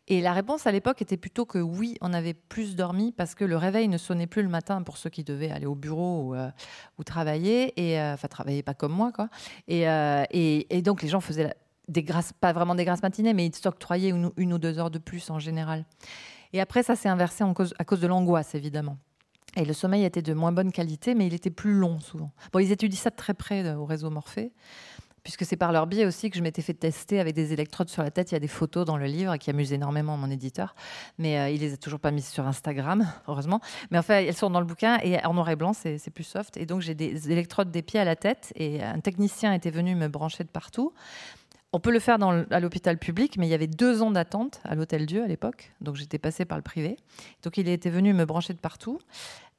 [0.08, 3.44] Et la réponse à l'époque était plutôt que oui, on avait plus dormi parce que
[3.44, 6.36] le réveil ne sonnait plus le matin pour ceux qui devaient aller au bureau ou,
[6.36, 6.52] euh,
[7.06, 9.30] travailler, et euh, enfin travailler pas comme moi, quoi.
[9.68, 10.24] Et, euh,
[10.84, 11.56] donc les gens faisaient
[11.88, 14.92] des grâces, pas vraiment des grâces matinées, mais ils s'octroyaient une, une, ou deux heures
[14.92, 15.86] de plus en général.
[16.54, 18.98] Et après, ça s'est inversé à cause de l'angoisse, évidemment.
[19.56, 22.32] Et le sommeil était de moins bonne qualité, mais il était plus long souvent.
[22.52, 24.52] Bon, ils étudient ça de très près au réseau Morphée
[25.26, 28.04] puisque c'est par leur biais aussi que je m'étais fait tester avec des électrodes sur
[28.04, 28.32] la tête.
[28.32, 30.76] Il y a des photos dans le livre qui amusent énormément mon éditeur,
[31.18, 33.60] mais euh, il les a toujours pas mises sur Instagram, heureusement.
[33.90, 36.24] Mais en fait, elles sont dans le bouquin et en noir et blanc, c'est plus
[36.24, 36.58] soft.
[36.58, 39.96] Et donc j'ai des électrodes des pieds à la tête et un technicien était venu
[39.96, 40.94] me brancher de partout.
[41.76, 44.76] On peut le faire à l'hôpital public, mais il y avait deux ans d'attente à
[44.76, 46.96] l'Hôtel Dieu à l'époque, donc j'étais passée par le privé.
[47.44, 48.98] Donc il était venu me brancher de partout.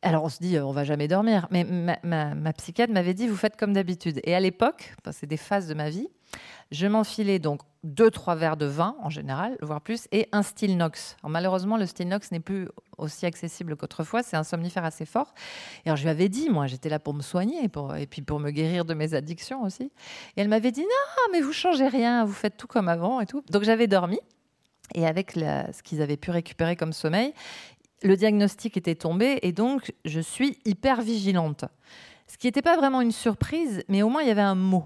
[0.07, 1.49] Alors on se dit, euh, on va jamais dormir.
[1.51, 4.21] Mais ma, psychiatre m'avait dit, vous faites comme d'habitude.
[4.25, 6.09] Et à l'époque, c'est des phases de ma vie,
[6.71, 11.17] je m'enfilais donc deux, trois verres de vin en général, voire plus, et un Stilnox.
[11.21, 14.23] Alors, malheureusement, le Stilnox n'est plus aussi accessible qu'autrefois.
[14.23, 15.35] C'est un somnifère assez fort.
[15.85, 18.41] Et alors je lui avais dit, moi, j'étais là pour me soigner et puis pour
[18.41, 19.85] me guérir de mes addictions aussi.
[20.37, 23.27] Et elle m'avait dit, non, mais vous changez rien, vous faites tout comme avant et
[23.27, 23.43] tout.
[23.51, 24.19] Donc j'avais dormi.
[24.95, 27.35] Et avec ce qu'ils avaient pu récupérer comme sommeil,
[28.03, 31.65] le diagnostic était tombé et donc je suis hyper vigilante.
[32.27, 34.85] Ce qui n'était pas vraiment une surprise, mais au moins il y avait un mot.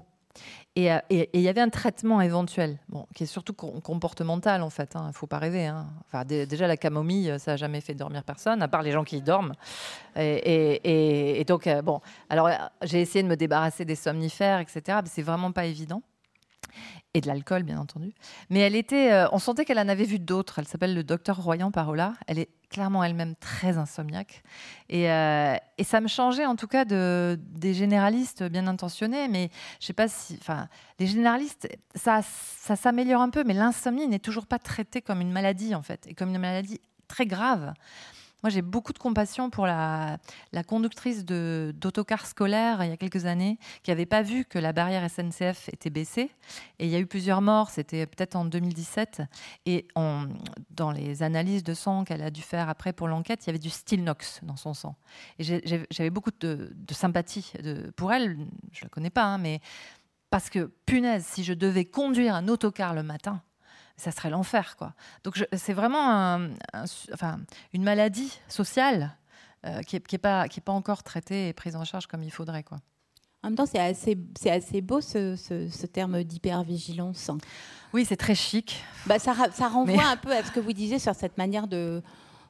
[0.76, 4.92] Et, euh, il y avait un traitement éventuel, bon, qui est surtout comportemental en fait.
[4.94, 5.66] Il hein, ne faut pas rêver.
[5.66, 5.88] Hein.
[6.06, 9.16] Enfin, déjà la camomille, ça n'a jamais fait dormir personne, à part les gens qui
[9.16, 9.54] y dorment.
[10.16, 12.48] Et, donc euh, bon, alors
[12.82, 14.98] j'ai essayé de me débarrasser des somnifères, etc.
[15.02, 16.02] Mais c'est vraiment pas évident
[17.14, 18.12] et de l'alcool, bien entendu.
[18.50, 20.58] Mais elle était, euh, on sentait qu'elle en avait vu d'autres.
[20.58, 22.14] Elle s'appelle le docteur Royan Parola.
[22.26, 24.42] Elle est clairement elle-même très insomniaque.
[24.88, 29.26] Et, euh, et, ça me changeait en tout cas de, des généralistes bien intentionnés.
[29.26, 30.38] Mais je sais pas si.
[30.40, 30.68] Enfin,
[31.00, 35.32] les généralistes, ça, ça s'améliore un peu, mais l'insomnie n'est toujours pas traitée comme une
[35.32, 37.74] maladie, en fait, et comme une maladie très grave.
[38.42, 40.18] Moi, j'ai beaucoup de compassion pour la,
[40.66, 45.08] conductrice d'autocar scolaire il y a quelques années qui n'avait pas vu que la barrière
[45.10, 46.30] SNCF était baissée.
[46.78, 49.22] Et il y a eu plusieurs morts, c'était peut-être en 2017.
[49.66, 49.86] Et
[50.70, 53.58] dans les analyses de sang qu'elle a dû faire après pour l'enquête, il y avait
[53.58, 54.96] du Stilnox dans son sang.
[55.38, 55.44] Et
[55.90, 57.52] j'avais beaucoup de, sympathie
[57.96, 58.36] pour elle.
[58.72, 59.60] Je ne la connais pas, hein, mais
[60.30, 63.42] parce que, punaise, si je devais conduire un autocar le matin,
[64.00, 64.76] ça serait l'enfer.
[64.76, 64.94] quoi.
[65.24, 66.40] Donc c'est vraiment
[67.12, 67.38] enfin,
[67.72, 69.16] une maladie sociale
[69.66, 72.22] euh, qui n'est est pas, qui est pas encore traitée et prise en charge comme
[72.22, 72.62] il faudrait.
[72.62, 72.78] quoi.
[73.42, 77.30] En même temps, c'est assez, beau ce, ce, terme d'hypervigilance.
[77.92, 78.82] Oui, c'est très chic.
[79.06, 82.02] Bah, ça, ça renvoie un peu à ce que vous disiez sur cette manière de.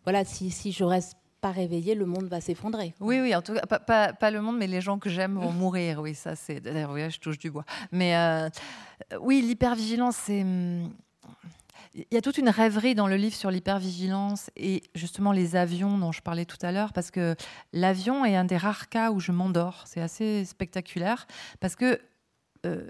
[0.04, 2.94] Voilà, si, si je reste pas réveillé, le monde va s'effondrer.
[3.00, 5.52] Oui, oui, en tout cas, pas, pas, le monde, mais les gens que j'aime vont
[5.52, 6.00] mourir.
[6.00, 6.60] Oui, ça, c'est.
[6.60, 7.64] D'ailleurs, oui, je touche du bois.
[7.92, 8.48] Mais euh,
[9.20, 10.44] oui, l'hypervigilance, c'est.
[11.94, 15.98] Il y a toute une rêverie dans le livre sur l'hypervigilance et justement les avions
[15.98, 17.34] dont je parlais tout à l'heure, parce que
[17.72, 19.82] l'avion est un des rares cas où je m'endors.
[19.86, 21.26] C'est assez spectaculaire,
[21.58, 22.00] parce que
[22.64, 22.88] euh,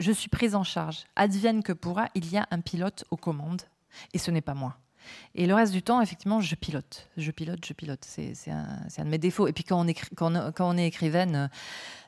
[0.00, 1.04] je suis prise en charge.
[1.16, 3.62] Advienne que pourra, il y a un pilote aux commandes,
[4.12, 4.76] et ce n'est pas moi.
[5.34, 7.08] Et le reste du temps, effectivement, je pilote.
[7.16, 8.04] Je pilote, je pilote.
[8.04, 9.46] C'est un, de mes défauts.
[9.46, 11.50] Et puis quand on, écrit, quand, on est écrivaine,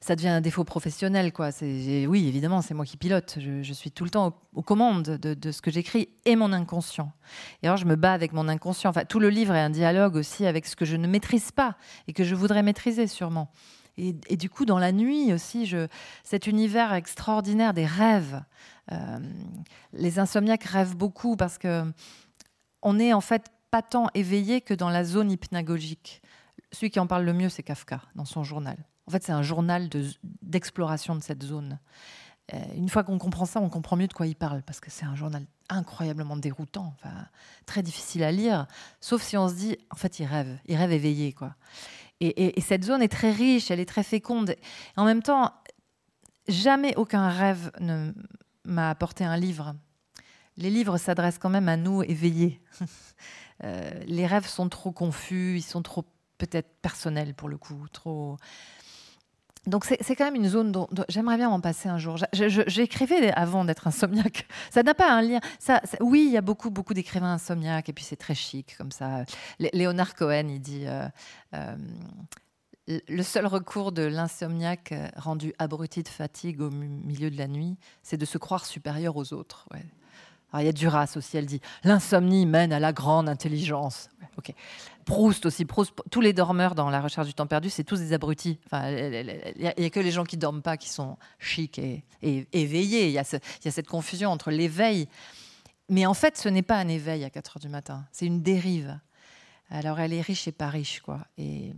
[0.01, 1.33] ça devient un défaut professionnel.
[1.33, 1.51] Quoi.
[1.63, 3.39] Oui, évidemment, c'est moi qui pilote.
[3.39, 7.13] Je, suis tout le temps aux, commandes de, ce que j'écris et mon inconscient.
[7.63, 8.91] Et alors, je me bats avec mon inconscient.
[8.91, 11.77] Enfin, tout le livre est un dialogue aussi avec ce que je ne maîtrise pas
[12.09, 13.51] et que je voudrais maîtriser sûrement.
[13.97, 15.73] Et, du coup, dans la nuit aussi,
[16.25, 18.43] cet univers extraordinaire des rêves.
[18.93, 19.19] Euh,
[19.93, 21.85] les insomniaques rêvent beaucoup parce que
[22.85, 26.23] on est en fait pas tant éveillé que dans la zone hypnagogique.
[26.71, 28.77] Celui qui en parle le mieux, c'est Kafka dans son journal.
[29.07, 29.89] En fait, c'est un journal
[30.43, 31.79] d'exploration de, cette zone.
[32.53, 34.91] Euh, une fois qu'on comprend ça, on comprend mieux de quoi il parle, parce que
[34.91, 36.95] c'est un journal incroyablement déroutant,
[37.67, 38.67] très difficile à lire,
[39.01, 41.33] sauf si on se dit, en fait, il rêve, il rêve éveillé.
[41.33, 41.55] quoi.
[42.21, 44.55] Et, cette zone est très riche, elle est très féconde.
[44.97, 45.53] En même temps,
[46.49, 48.13] jamais aucun rêve ne
[48.65, 49.75] m'a apporté un livre.
[50.57, 52.61] Les livres s'adressent quand même à nous éveillés.
[53.63, 56.05] Euh, les rêves sont trop confus, ils sont trop
[56.39, 58.37] peut-être personnels pour le coup, trop
[59.67, 62.19] donc c'est quand même une zone dont, j'aimerais bien en passer un jour.
[62.33, 64.47] J'écrivais avant d'être insomniaque.
[64.71, 65.41] Ça n'a pas un lien.
[65.59, 68.93] Ça, oui, il y a beaucoup beaucoup d'écrivains insomniaques et puis c'est très chic comme
[68.93, 69.25] ça.
[69.59, 71.09] Léonard Cohen, il dit euh,
[71.55, 71.77] euh,
[72.87, 78.19] le seul recours de l'insomniaque rendu abruti de fatigue au milieu de la nuit, c'est
[78.19, 79.67] de se croire supérieur aux autres.
[80.55, 84.09] Alors, il y a Duras aussi, elle dit l'insomnie mène à la grande intelligence.
[84.39, 84.55] Ok.
[85.05, 88.13] Proust aussi, Proust, tous les dormeurs dans La recherche du temps perdu, c'est tous des
[88.13, 88.61] abrutis.
[88.67, 93.09] Enfin, il n'y a, que les gens qui dorment pas qui sont chics et, éveillés.
[93.09, 95.09] Il y, a cette confusion entre l'éveil.
[95.89, 98.41] Mais en fait, ce n'est pas un éveil à 4 heures du matin, c'est une
[98.41, 98.97] dérive.
[99.71, 101.27] Alors, elle est riche et pas riche, quoi.
[101.37, 101.73] Et,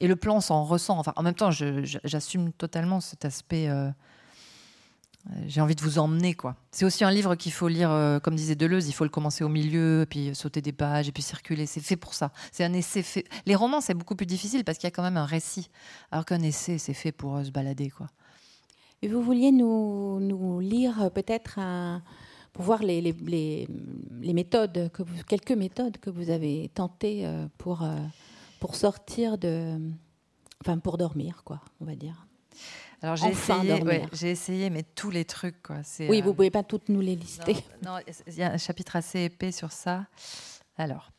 [0.00, 0.96] le plan s'en ressent.
[0.96, 3.68] Enfin, en même temps, j'assume totalement cet aspect.
[3.68, 3.90] Euh,
[5.46, 6.56] j'ai envie de vous emmener quoi.
[6.70, 9.44] C'est aussi un livre qu'il faut lire, euh, comme disait Deleuze, il faut le commencer
[9.44, 11.66] au milieu, puis sauter des pages, et puis circuler.
[11.66, 12.32] C'est fait pour ça.
[12.52, 13.04] C'est un essai.
[13.46, 15.68] Les romans c'est beaucoup plus difficile parce qu'il y a quand même un récit,
[16.10, 18.06] alors qu'un essai c'est fait pour euh, se balader quoi.
[19.02, 21.60] Et vous vouliez nous, lire euh, peut-être
[22.52, 23.14] pour voir les,
[24.22, 24.90] méthodes,
[25.28, 27.86] quelques méthodes que vous avez tentées pour,
[28.58, 29.78] pour sortir de,
[30.62, 32.26] enfin pour dormir quoi, on va dire.
[33.02, 35.62] Alors j'ai essayé, j'ai essayé, mais tous les trucs.
[35.62, 35.76] Quoi.
[36.00, 37.56] Oui, vous ne euh, pouvez pas toutes nous les lister.
[37.84, 40.06] Non, il y a un chapitre assez épais sur ça.
[40.76, 41.10] Alors,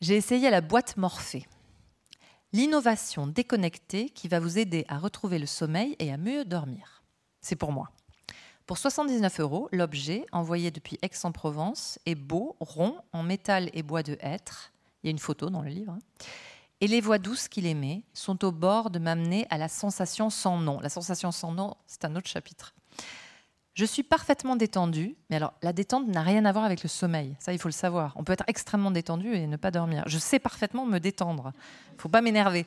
[0.00, 1.46] j'ai essayé la boîte morphée.
[2.52, 7.02] L'innovation déconnectée qui va vous aider à retrouver le sommeil et à mieux dormir.
[7.40, 7.90] C'est pour moi.
[8.66, 14.16] Pour 79 euros, l'objet, envoyé depuis Aix-en-Provence, est beau, rond, en métal et bois de
[14.20, 14.72] hêtre.
[15.02, 15.92] Il y a une photo dans le livre.
[15.92, 16.24] Hein
[16.80, 20.58] et les voix douces qu'il aimait sont au bord de m'amener à la sensation sans
[20.58, 20.80] nom.
[20.80, 22.74] La sensation sans nom, c'est un autre chapitre.
[23.74, 27.36] Je suis parfaitement détendue, mais alors la détente n'a rien à voir avec le sommeil.
[27.38, 28.14] Ça, il faut le savoir.
[28.16, 30.02] On peut être extrêmement détendu et ne pas dormir.
[30.06, 31.52] Je sais parfaitement me détendre.
[31.90, 32.66] Il ne faut pas m'énerver.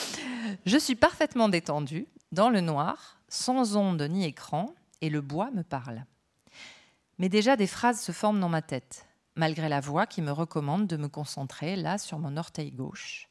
[0.66, 5.62] je suis parfaitement détendue, dans le noir, sans onde ni écran, et le bois me
[5.62, 6.04] parle.
[7.18, 10.86] Mais déjà, des phrases se forment dans ma tête malgré la voix qui me recommande
[10.86, 13.28] de me concentrer là sur mon orteil gauche.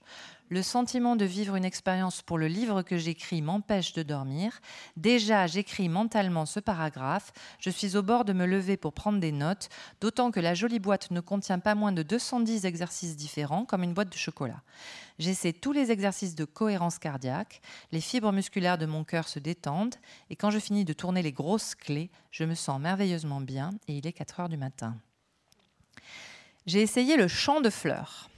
[0.49, 4.59] Le sentiment de vivre une expérience pour le livre que j'écris m'empêche de dormir.
[4.97, 7.31] Déjà, j'écris mentalement ce paragraphe.
[7.57, 9.69] Je suis au bord de me lever pour prendre des notes,
[10.01, 13.93] d'autant que la jolie boîte ne contient pas moins de 210 exercices différents, comme une
[13.93, 14.61] boîte de chocolat.
[15.19, 17.61] J'essaie tous les exercices de cohérence cardiaque.
[17.93, 19.95] Les fibres musculaires de mon cœur se détendent.
[20.29, 23.95] Et quand je finis de tourner les grosses clés, je me sens merveilleusement bien et
[23.95, 24.97] il est 4 heures du matin.
[26.67, 28.29] J'ai essayé le chant de fleurs.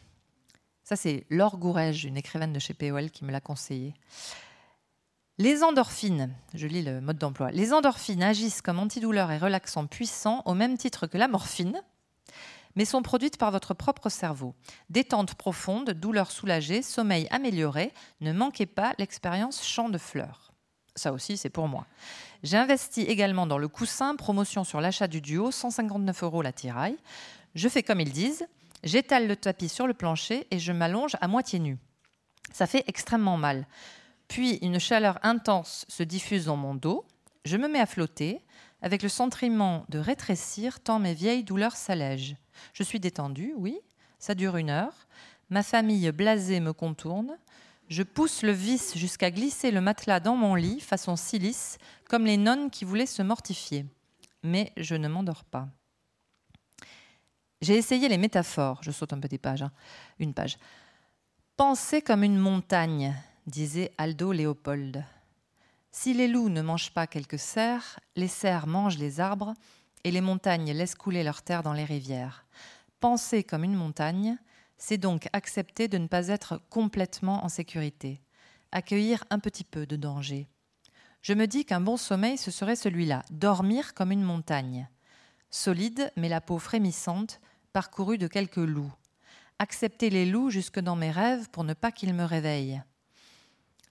[0.84, 3.94] Ça, c'est Laure Gourège, une écrivaine de chez POL, qui me l'a conseillé.
[5.40, 10.42] Les endorphines, je lis le mode d'emploi, les endorphines agissent comme antidouleurs et relaxants puissants
[10.46, 11.82] au même titre que la morphine,
[12.76, 14.56] mais sont produites par votre propre cerveau.
[14.90, 20.54] Détente profonde, douleur soulagée, sommeil amélioré, ne manquez pas l'expérience chant de fleurs.
[20.96, 21.88] Ça aussi, c'est pour moi.
[22.44, 26.98] J'ai investi également dans le coussin, promotion sur l'achat du duo, 159 euros la tiraille.
[27.56, 28.48] Je fais comme ils disent,
[28.84, 31.78] j'étale le tapis sur le plancher et je m'allonge à moitié nu.
[32.52, 33.68] Ça fait extrêmement mal.
[34.28, 37.06] Puis une chaleur intense se diffuse dans mon dos.
[37.46, 38.39] Je me mets à flotter,
[38.82, 42.36] avec le sentiment de rétrécir tant mes vieilles douleurs s'allègent.
[42.74, 43.80] Je suis détendue, oui,
[44.20, 45.08] ça dure une heure.
[45.50, 47.38] Ma famille blasée me contourne.
[47.89, 51.78] Je pousse le vis jusqu'à glisser le matelas dans mon lit, façon silice,
[52.10, 53.86] comme les nonnes qui voulaient se mortifier.
[54.42, 55.68] Mais je ne m'endors pas.
[57.63, 58.84] J'ai essayé les métaphores.
[58.84, 59.62] Je saute un peu des pages.
[59.62, 59.71] Hein.
[60.19, 60.58] Une page.
[61.56, 63.15] Pensez comme une montagne,
[63.47, 65.06] disait Aldo Léopold.
[65.89, 69.54] Si les loups ne mangent pas quelques cerfs, les cerfs mangent les arbres,
[70.04, 72.45] et les montagnes laissent couler leur terre dans les rivières.
[72.99, 74.38] Penser comme une montagne,
[74.78, 78.19] c'est donc accepter de ne pas être complètement en sécurité,
[78.73, 80.49] accueillir un petit peu de danger.
[81.21, 84.89] Je me dis qu'un bon sommeil, ce serait celui-là, dormir comme une montagne,
[85.49, 87.39] solide mais la peau frémissante,
[87.74, 88.94] parcourue de quelques loups.
[89.60, 92.82] Accepter les loups jusque dans mes rêves pour ne pas qu'ils me réveillent.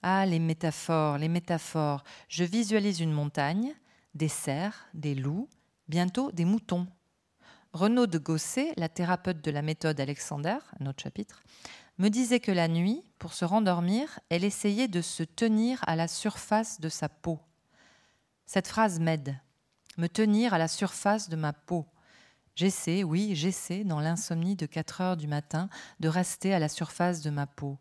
[0.01, 2.03] Ah, les métaphores, les métaphores.
[2.29, 3.73] Je visualise une montagne,
[4.15, 5.49] des cerfs, des loups,
[5.87, 6.87] bientôt des moutons.
[7.73, 11.43] Renaud de Gosset, la thérapeute de la méthode Alexander, un autre chapitre,
[11.97, 16.07] me disait que la nuit, pour se rendormir, elle essayait de se tenir à la
[16.07, 17.39] surface de sa peau.
[18.45, 19.39] Cette phrase m'aide.
[19.97, 21.85] Me tenir à la surface de ma peau.
[22.55, 27.21] J'essaie, oui, j'essaie, dans l'insomnie de 4 heures du matin, de rester à la surface
[27.21, 27.79] de ma peau.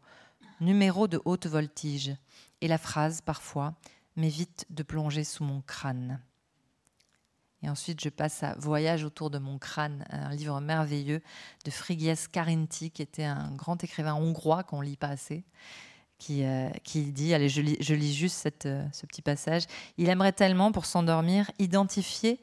[0.60, 2.16] Numéro de haute voltige.
[2.62, 3.74] Et la phrase, parfois,
[4.16, 6.20] m'évite de plonger sous mon crâne.
[7.62, 11.22] Et ensuite, je passe à Voyage autour de mon crâne, un livre merveilleux
[11.64, 15.44] de Frigyes Karinti, qui était un grand écrivain hongrois qu'on lit pas assez,
[16.18, 19.64] qui, euh, qui dit, allez, je lis, juste euh, ce petit passage,
[19.96, 22.40] il aimerait tellement, pour s'endormir, identifier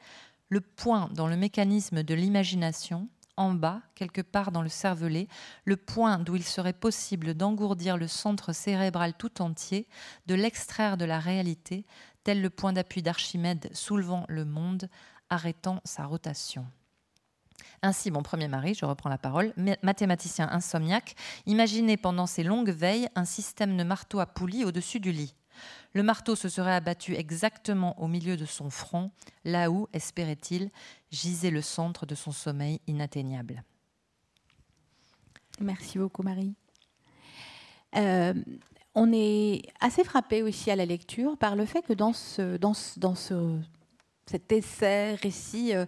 [0.50, 3.08] le point dans le mécanisme de l'imagination,
[3.38, 5.28] en bas, quelque part dans le cervelet,
[5.64, 9.88] le point d'où il serait possible d'engourdir le centre cérébral tout entier,
[10.28, 11.86] de l'extraire de la réalité,
[12.24, 14.90] tel le point d'appui d'Archimède soulevant le monde,
[15.30, 16.68] arrêtant sa rotation.
[17.82, 23.08] Ainsi, mon premier mari, je reprends la parole, mathématicien insomniaque, imaginait pendant ses longues veilles
[23.16, 25.34] un système de marteau à poulies au-dessus du lit.
[25.94, 29.12] Le marteau se serait abattu exactement au milieu de son front,
[29.46, 30.70] là où, espérait-il,
[31.12, 33.64] gisait le centre de son sommeil inatteignable.
[35.60, 36.54] Merci beaucoup, Marie.
[37.96, 38.34] Euh,
[38.96, 42.74] on est assez frappé aussi à la lecture par le fait que dans, ce, dans,
[42.74, 43.58] ce,
[44.26, 45.86] cet essai, récit, euh,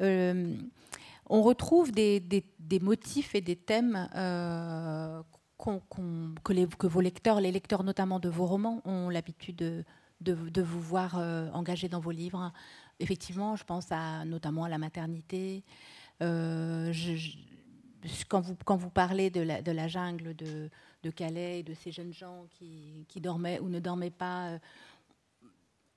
[0.00, 0.54] euh,
[1.28, 4.08] on retrouve des, des, motifs et des thèmes
[5.62, 9.84] que, vos lecteurs, les lecteurs notamment de vos romans, ont l'habitude de,
[10.62, 11.14] vous voir
[11.54, 12.52] engagés dans vos livres.
[12.98, 13.86] Effectivement, je pense
[14.26, 15.62] notamment à la maternité.
[16.20, 16.92] quand,
[18.40, 23.20] vous, quand vous parlez de la, jungle de Calais et de ces jeunes gens qui,
[23.20, 24.58] dormaient ou ne dormaient pas.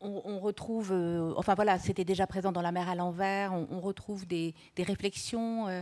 [0.06, 4.28] On, retrouve, euh, enfin voilà, c'était déjà présent dans La mer à l'envers, on, retrouve
[4.28, 5.68] des, réflexions.
[5.68, 5.82] Euh,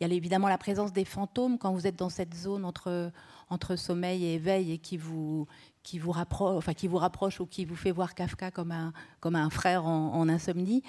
[0.00, 3.12] il y a évidemment la présence des fantômes quand vous êtes dans cette zone entre,
[3.50, 5.46] entre sommeil et éveil et qui vous,
[5.82, 8.94] qui vous, rapproche, enfin, qui vous rapproche ou qui vous fait voir Kafka comme un,
[9.20, 10.82] comme un frère en, insomnie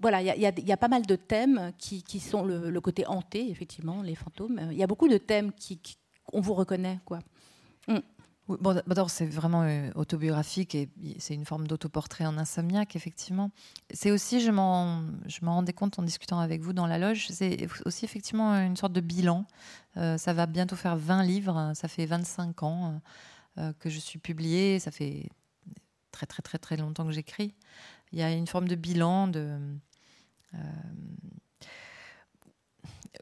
[0.00, 3.50] voilà, il y, y, a pas mal de thèmes qui, qui sont le, côté hanté,
[3.50, 4.68] effectivement, les fantômes.
[4.70, 5.80] Il y a beaucoup de thèmes qui,
[6.32, 7.18] on vous reconnaît, quoi.
[7.88, 7.98] Mm.
[8.48, 13.50] Bon, d'abord, c'est vraiment euh, autobiographique et c'est une forme d'autoportrait en insomniaque, effectivement.
[13.92, 15.02] C'est aussi, je m'en,
[15.42, 19.00] rendais compte en discutant avec vous dans la loge, c'est aussi effectivement une sorte de
[19.00, 19.44] bilan.
[19.96, 23.00] Euh, ça va bientôt faire 20 livres, ça fait 25 ans
[23.58, 25.28] euh, que je suis publiée, ça fait
[26.10, 27.54] très très très très longtemps que j'écris.
[28.12, 29.58] Il y a une forme de bilan, de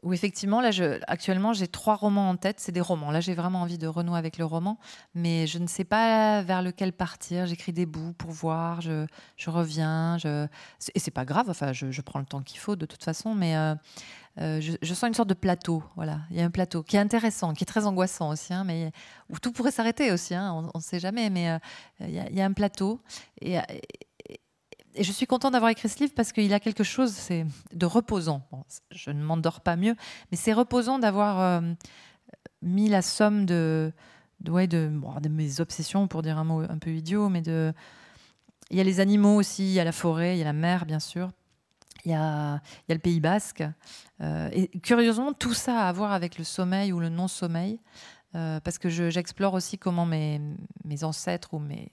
[0.03, 2.59] où effectivement, là, je, actuellement, j'ai trois romans en tête.
[2.59, 3.11] C'est des romans.
[3.11, 4.77] Là, j'ai vraiment envie de renouer avec le roman,
[5.15, 7.45] mais je ne sais pas vers lequel partir.
[7.45, 8.81] J'écris des bouts pour voir.
[8.81, 9.05] Je,
[9.35, 10.17] je reviens.
[10.17, 10.47] Je...
[10.93, 11.49] Et c'est pas grave.
[11.49, 13.75] Enfin, je, prends le temps qu'il faut de toute façon, mais euh,
[14.39, 15.83] euh, je, sens une sorte de plateau.
[15.95, 18.63] Voilà, il y a un plateau qui est intéressant, qui est très angoissant aussi, hein,
[18.63, 18.91] mais
[19.29, 20.35] où tout pourrait s'arrêter aussi.
[20.35, 21.59] Hein, on ne sait jamais, mais euh,
[22.01, 23.01] il y, y, a un plateau
[23.41, 23.57] et,
[24.97, 27.15] et je suis contente d'avoir écrit ce livre parce qu'il a quelque chose
[27.73, 28.41] de reposant.
[28.91, 29.95] je ne m'endors pas mieux,
[30.31, 31.73] mais c'est reposant d'avoir euh,
[32.61, 33.93] mis la somme de,
[35.29, 37.73] mes obsessions, pour dire un mot un peu idiot, mais de.
[38.69, 40.51] Il y a les animaux aussi, il y a la forêt, il y a la
[40.51, 41.31] mer, bien sûr.
[42.03, 43.63] Il y a, le Pays basque.
[44.19, 47.79] Euh, et curieusement, tout ça a à voir avec le sommeil ou le non-sommeil.
[48.35, 51.91] Euh, parce que j'explore aussi comment mes ancêtres ou mes,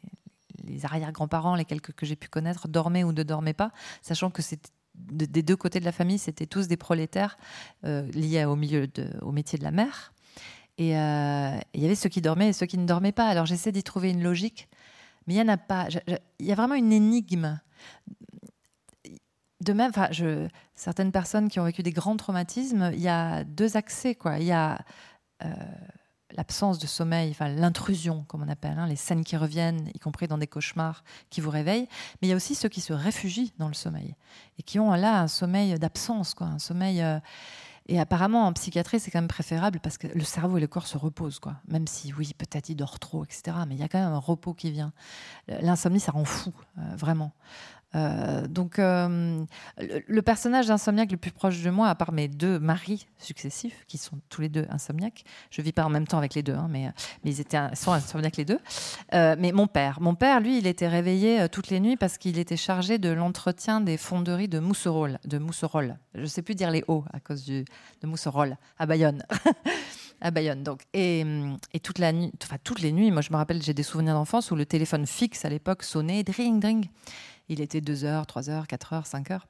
[0.66, 3.72] les arrière-grands-parents, les quelques que j'ai pu connaître, dormaient ou ne dormaient pas,
[4.02, 4.42] sachant que
[4.94, 7.36] des deux côtés de la famille, c'était tous des prolétaires
[7.84, 8.88] euh, liés au milieu
[9.22, 10.12] au métier de la mer.
[10.78, 13.26] Et euh, il y avait ceux qui dormaient et ceux qui ne dormaient pas.
[13.26, 14.68] Alors j'essaie d'y trouver une logique,
[15.26, 15.88] mais il y en a pas.
[16.38, 17.60] Il y a vraiment une énigme.
[19.60, 19.92] De même,
[20.74, 24.16] certaines personnes qui ont vécu des grands traumatismes, il y a deux accès.
[24.36, 24.78] Il y a
[25.42, 25.48] euh,
[26.34, 30.38] l'absence de sommeil, l'intrusion, comme on appelle, hein, les scènes qui reviennent, y compris dans
[30.38, 31.88] des cauchemars qui vous réveillent.
[32.20, 34.14] Mais il y a aussi ceux qui se réfugient dans le sommeil
[34.58, 37.02] et qui ont là un sommeil d'absence, quoi, un sommeil.
[37.02, 37.18] Euh,
[37.86, 40.86] et apparemment, en psychiatrie, c'est quand même préférable parce que le cerveau et le corps
[40.86, 41.56] se reposent, quoi.
[41.68, 43.58] Même si, oui, peut-être il dort trop, etc.
[43.68, 44.92] Mais il y a quand même un repos qui vient.
[45.48, 47.32] L'insomnie, ça rend fou, euh, vraiment.
[47.94, 49.44] Euh, donc, euh,
[49.78, 53.98] le, personnage d'insomniaque le plus proche de moi, à part mes deux maris successifs, qui
[53.98, 56.68] sont tous les deux insomniaques, je vis pas en même temps avec les deux, hein,
[56.70, 56.90] mais,
[57.24, 58.58] ils étaient, sont insomniaques les deux.
[59.14, 62.38] Euh, mais mon père, mon père, lui, il était réveillé toutes les nuits parce qu'il
[62.38, 65.18] était chargé de l'entretien des fonderies de Mousserolles.
[65.24, 65.98] De Mousserolles.
[66.14, 67.64] Je sais plus dire les hauts à cause de
[68.02, 69.22] Mousserolles, à Bayonne.
[70.20, 70.62] à Bayonne.
[70.62, 71.24] Donc, et,
[71.72, 74.14] et, toute la nuit, enfin toutes les nuits, moi je me rappelle, j'ai des souvenirs
[74.14, 76.88] d'enfance où le téléphone fixe à l'époque sonnait, dring, dring.
[77.48, 79.46] Il était 2 heures, 3 heures, 4 heures, 5 heures.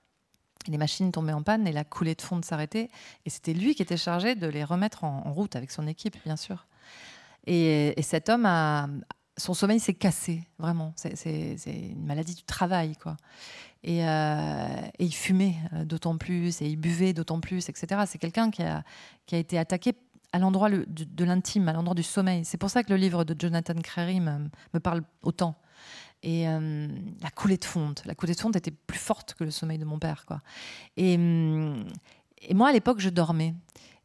[0.69, 2.89] Les machines tombaient en panne et la coulée de fond s'arrêtait.
[3.27, 6.37] Et c'était lui qui était chargé de les remettre en, route avec son équipe, bien
[6.37, 6.67] sûr.
[7.47, 9.03] Et, cet homme.
[9.37, 10.93] Son sommeil s'est cassé, vraiment.
[10.95, 13.17] C'est une maladie du travail, quoi.
[13.83, 14.69] Et, euh,
[15.01, 18.03] il fumait euh, d'autant plus, et il buvait d'autant plus, etc.
[18.07, 18.85] C'est quelqu'un qui a,
[19.33, 19.93] été attaqué
[20.33, 22.45] à l'endroit de, l'intime, à l'endroit du sommeil.
[22.45, 25.57] C'est pour ça que le livre de Jonathan Crary me parle autant
[26.25, 26.89] et euh,
[27.23, 29.85] la coulée de fonte, la coulée de fonte était plus forte que le sommeil de
[29.85, 30.41] mon père, quoi.
[30.97, 33.55] Et, et moi, à l'époque, je dormais.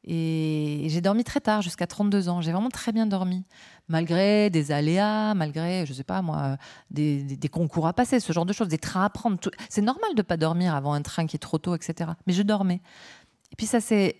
[0.03, 2.41] Et j'ai dormi très tard, jusqu'à 32 ans.
[2.41, 3.45] J'ai vraiment très bien dormi,
[3.87, 6.57] malgré des aléas, malgré, je sais pas moi,
[6.91, 9.37] des, des, concours à passer, ce genre de choses, des trains à prendre.
[9.69, 12.11] C'est normal de pas dormir avant un train qui est trop tôt, etc.
[12.27, 12.81] Mais je dormais.
[13.53, 14.17] Et puis ça, c'est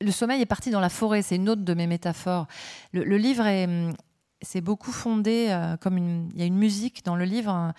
[0.00, 1.22] le sommeil est parti dans la forêt.
[1.22, 2.46] C'est une autre de mes métaphores.
[2.92, 3.94] Le, livre est, hum,
[4.42, 7.74] c'est beaucoup fondé, euh, comme il y a une musique dans le livre hein,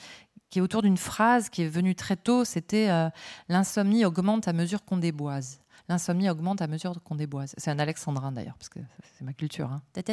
[0.49, 3.09] qui est autour d'une phrase qui est venue très tôt, c'était euh,
[3.49, 5.61] l'insomnie augmente à mesure qu'on déboise.
[5.89, 7.53] L'insomnie augmente à mesure qu'on déboise.
[7.57, 8.79] C'est un alexandrin d'ailleurs, parce que
[9.17, 9.69] c'est ma culture.
[9.93, 10.05] C'est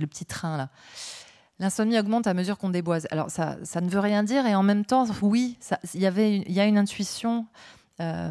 [0.00, 0.70] le petit train là.
[1.58, 3.08] L'insomnie augmente à mesure qu'on déboise.
[3.10, 5.58] Alors ça, ça ne veut rien dire et en même temps, oui,
[5.94, 7.46] il y avait, il y a une intuition
[8.00, 8.30] euh,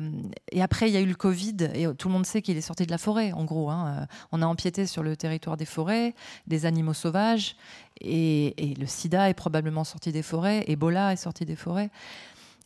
[0.52, 2.62] et après, il y a eu le Covid, et tout le monde sait qu'il est
[2.62, 3.70] sorti de la forêt, en gros.
[3.70, 3.88] Hein.
[3.88, 6.14] Euh, on a empiété sur le territoire des forêts,
[6.48, 7.56] des animaux sauvages,
[8.02, 11.90] et, le sida est probablement sorti des forêts, Ebola est sorti des forêts.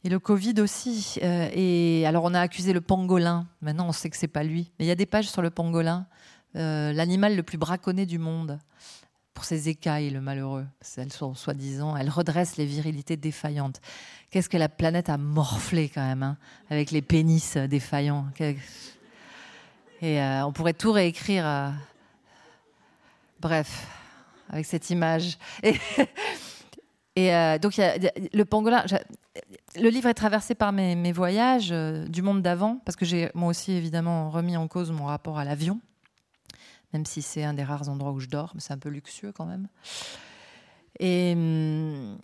[0.03, 1.19] Et le Covid aussi.
[1.23, 3.47] Euh, et alors, on a accusé le pangolin.
[3.61, 4.71] Maintenant, on sait que c'est pas lui.
[4.79, 6.05] Mais il y a des pages sur le pangolin,
[6.53, 8.59] l'animal le plus braconné du monde
[9.39, 10.65] pour ses écailles, le malheureux.
[10.97, 13.79] Elles sont soi-disant, elles redressent les virilités défaillantes.
[14.31, 16.37] Qu'est-ce que la planète a morflé quand même, hein,
[16.69, 18.25] avec les pénis défaillants.
[20.01, 21.47] Et euh, on pourrait tout réécrire.
[21.47, 21.69] Euh,
[23.39, 23.87] bref,
[24.49, 25.37] avec cette image.
[25.63, 25.73] Et,
[27.33, 28.83] euh, donc, le pangolin.
[29.77, 33.47] Le livre est traversé par mes, mes voyages du monde d'avant, parce que j'ai moi
[33.47, 35.79] aussi évidemment remis en cause mon rapport à l'avion
[36.93, 39.31] même si c'est un des rares endroits où je dors, mais c'est un peu luxueux
[39.31, 39.67] quand même.
[40.99, 42.17] Et hum,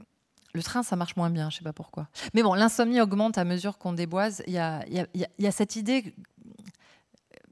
[0.53, 2.07] le train, ça marche moins bien, je sais pas pourquoi.
[2.33, 4.41] Mais bon, l'insomnie augmente à mesure qu'on déboise.
[4.47, 6.15] Il y a, cette idée,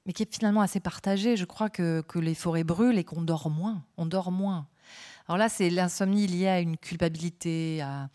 [0.05, 1.35] mais qui est finalement assez partagée.
[1.35, 3.83] Je crois que, que les forêts brûlent et qu'on dort moins.
[3.97, 4.67] On dort moins.
[5.27, 8.09] Alors là, c'est l'insomnie liée à une culpabilité, à,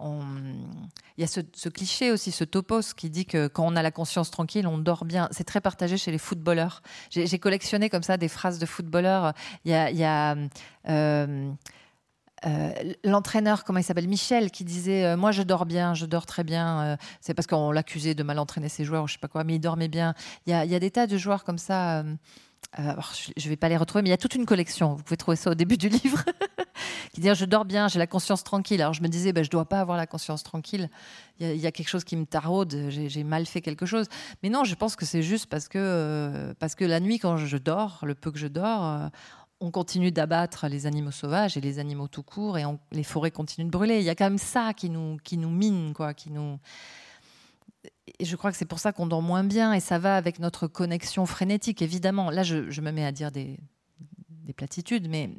[0.00, 3.90] il y a ce, cliché aussi, ce topos qui dit que quand on a la
[3.90, 5.28] conscience tranquille, on dort bien.
[5.32, 6.82] C'est très partagé chez les footballeurs.
[7.10, 9.32] J'ai collectionné comme ça des phrases de footballeurs.
[9.64, 9.74] Il y
[10.04, 10.36] a,
[10.88, 11.52] euh,
[12.46, 12.70] euh,
[13.02, 16.44] l'entraîneur, comment il s'appelle, Michel, qui disait euh, Moi, je dors bien, je dors très
[16.44, 16.96] bien.
[17.20, 19.56] c'est parce qu'on l'accusait de mal entraîner ses joueurs, ou je sais pas quoi, mais
[19.56, 20.14] il dormait bien.
[20.46, 22.04] Il y a des tas de joueurs comme ça.
[22.78, 22.92] Euh,
[23.36, 24.94] je ne vais pas les retrouver, mais il y a toute une collection.
[24.94, 26.22] Vous pouvez trouver ça au début du livre.
[27.12, 28.80] qui dit Je dors bien, j'ai la conscience tranquille.
[28.80, 30.90] Alors je me disais ben, Je ne dois pas avoir la conscience tranquille.
[31.40, 34.06] Il y, a quelque chose qui me taraude, j'ai mal fait quelque chose.
[34.42, 37.36] Mais non, je pense que c'est juste parce que, euh, parce que la nuit, quand
[37.36, 39.08] je dors, le peu que je dors, euh,
[39.60, 43.66] on continue d'abattre les animaux sauvages et les animaux tout court, et les forêts continuent
[43.66, 43.98] de brûler.
[43.98, 46.58] Il y a quand même ça qui nous, qui nous mine, quoi, qui nous
[48.18, 50.38] et je crois que c'est pour ça qu'on dort moins bien et ça va avec
[50.38, 51.82] notre connexion frénétique.
[51.82, 53.58] Évidemment, là, je, me mets à dire des,
[54.56, 55.30] platitudes, mais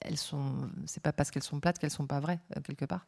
[0.00, 3.06] elles sont, c'est pas parce qu'elles sont plates qu'elles sont pas vraies euh, quelque part.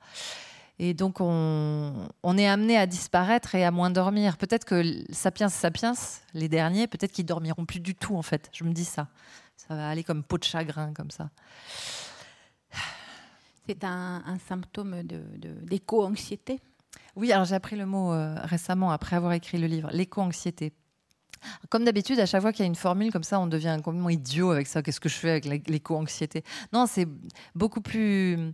[0.78, 2.08] Et donc on,
[2.38, 4.38] est amené à disparaître et à moins dormir.
[4.38, 4.82] Peut-être que
[5.12, 5.92] sapiens sapiens,
[6.32, 8.48] les derniers, peut-être qu'ils dormiront plus du tout en fait.
[8.54, 9.08] Je me dis ça.
[9.56, 11.28] Ça va aller comme peau de chagrin comme ça.
[13.66, 16.60] C'est un, symptôme d'éco-anxiété
[17.16, 20.72] oui, alors j'ai appris le mot euh, récemment après avoir écrit le livre, l'éco-anxiété.
[21.70, 24.10] Comme d'habitude, à chaque fois qu'il y a une formule comme ça, on devient complètement
[24.10, 24.82] idiot avec ça.
[24.82, 26.44] Qu'est-ce que je fais avec l'éco-anxiété?
[26.72, 27.08] Non, c'est
[27.54, 28.52] beaucoup plus mm,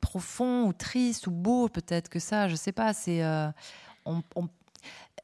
[0.00, 2.48] profond ou triste ou beau peut-être que ça.
[2.48, 2.92] Je sais pas.
[2.92, 3.48] C'est euh,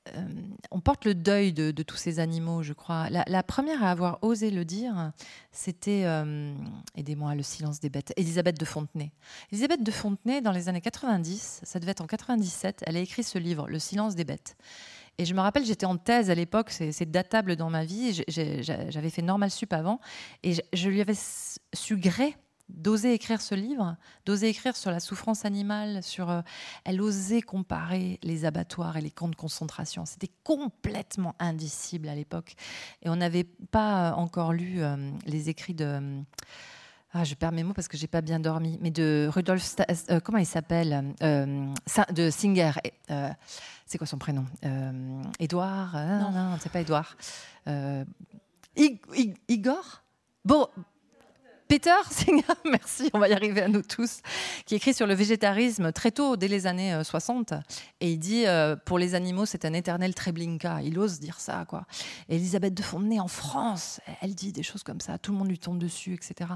[0.09, 0.27] euh,
[0.71, 3.09] on porte le deuil de, tous ces animaux, je crois.
[3.11, 5.13] La, première à avoir osé le dire,
[5.53, 6.55] c'était, euh,
[6.97, 9.13] aidez-moi, le silence des bêtes, Elisabeth de Fontenay.
[9.53, 13.23] Elisabeth de Fontenay, dans les années 90, ça devait être en 97, elle a écrit
[13.23, 14.57] ce livre, Le silence des bêtes.
[15.19, 19.11] Et je me rappelle, j'étais en thèse à l'époque, c'est datable dans ma vie, j'avais
[19.11, 20.01] fait normal sup avant,
[20.43, 21.17] et je, lui avais
[21.75, 22.35] su gré
[22.69, 26.41] d'oser écrire ce livre, d'oser écrire sur la souffrance animale, sur euh,
[26.85, 30.07] elle osait comparer les abattoirs et les camps de concentration.
[30.07, 32.55] C'était complètement indicible à l'époque,
[33.03, 34.97] et on n'avait pas encore lu euh,
[35.27, 36.23] les écrits de
[37.15, 39.77] ah, je perds mes mots parce que j'ai pas bien dormi, mais de Rudolf,
[40.09, 42.73] euh, comment il s'appelle De Singer.
[43.85, 44.47] c'est quoi son prénom
[45.39, 47.17] Édouard Non, non, c'est pas Édouard.
[48.77, 50.03] Igor?
[50.47, 50.67] Bon,
[51.73, 54.21] Peter Singer, merci, on va y arriver à nous tous,
[54.67, 57.53] qui écrit sur le végétarisme très tôt, dès les années 60.
[57.53, 57.57] Euh,
[58.03, 60.83] et il dit euh, Pour les animaux, c'est un éternel treblinka.
[60.83, 61.87] Il ose dire ça, quoi.
[62.29, 65.17] Et Elisabeth de Fontenay, en France, elle dit des choses comme ça.
[65.17, 66.51] Tout le monde lui tombe dessus, etc.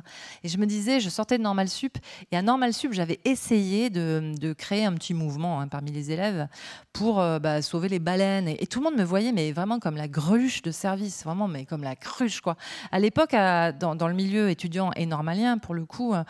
[0.45, 1.97] Et je me disais, je sortais de Normal Sup.
[2.31, 6.47] Et à Normal Sup, j'avais essayé de, créer un petit mouvement hein, parmi les élèves
[6.93, 8.49] pour euh, bah, sauver les baleines.
[8.49, 11.65] Et, tout le monde me voyait, mais vraiment comme la greluche de service, vraiment, mais
[11.65, 12.57] comme la cruche, quoi.
[12.93, 16.25] À l'époque, dans, le milieu étudiant normalien, pour le coup, euh,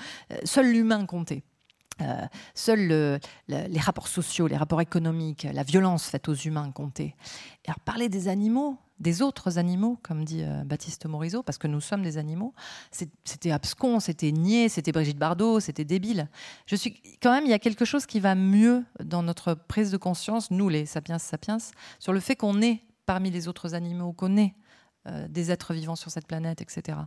[0.44, 1.42] seul l'humain comptait.
[2.02, 3.18] Euh, seuls
[3.48, 7.14] les rapports sociaux, les rapports économiques, la violence faite aux humains comptaient.
[7.66, 11.80] Alors, parler des animaux, des autres animaux, comme dit euh, Baptiste Morisot, parce que nous
[11.80, 12.52] sommes des animaux,
[13.24, 16.28] c'était abscon, c'était niais, c'était Brigitte Bardot, c'était débile.
[16.66, 19.90] Je suis quand même, il y a quelque chose qui va mieux dans notre prise
[19.90, 21.58] de conscience, nous les sapiens sapiens,
[21.98, 24.54] sur le fait qu'on est parmi les autres animaux, qu'on est
[25.28, 26.98] des êtres vivants sur cette planète, etc.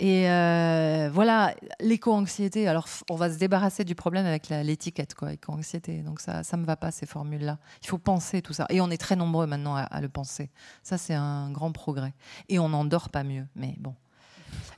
[0.00, 2.68] Et euh, voilà, l'éco-anxiété.
[2.68, 6.02] Alors, on va se débarrasser du problème avec l'étiquette, quoi, éco-anxiété.
[6.02, 7.58] Donc, ça ne me va pas, ces formules-là.
[7.82, 8.66] Il faut penser tout ça.
[8.70, 10.50] Et on est très nombreux maintenant à, le penser.
[10.84, 12.12] Ça, c'est un grand progrès.
[12.48, 13.46] Et on n'en dort pas mieux.
[13.56, 13.94] Mais bon.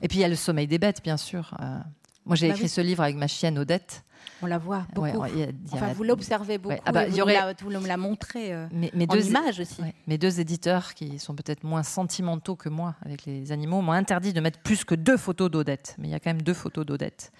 [0.01, 1.55] Et puis, il y a le sommeil des bêtes, bien sûr.
[1.61, 1.77] Euh,
[2.25, 4.03] moi, j'ai bah écrit ce livre avec ma chienne Odette.
[4.41, 5.23] On la voit beaucoup.
[5.71, 6.75] enfin, vous l'observez beaucoup.
[6.85, 7.55] Ah bah, y aurait...
[7.61, 9.81] Vous me la montrez euh, en deux, images aussi.
[10.07, 14.33] mes deux éditeurs, qui sont peut-être moins sentimentaux que moi avec les animaux, m'ont interdit
[14.33, 15.95] de mettre plus que deux photos d'Odette.
[15.99, 17.31] Mais il y a quand même deux photos d'Odette.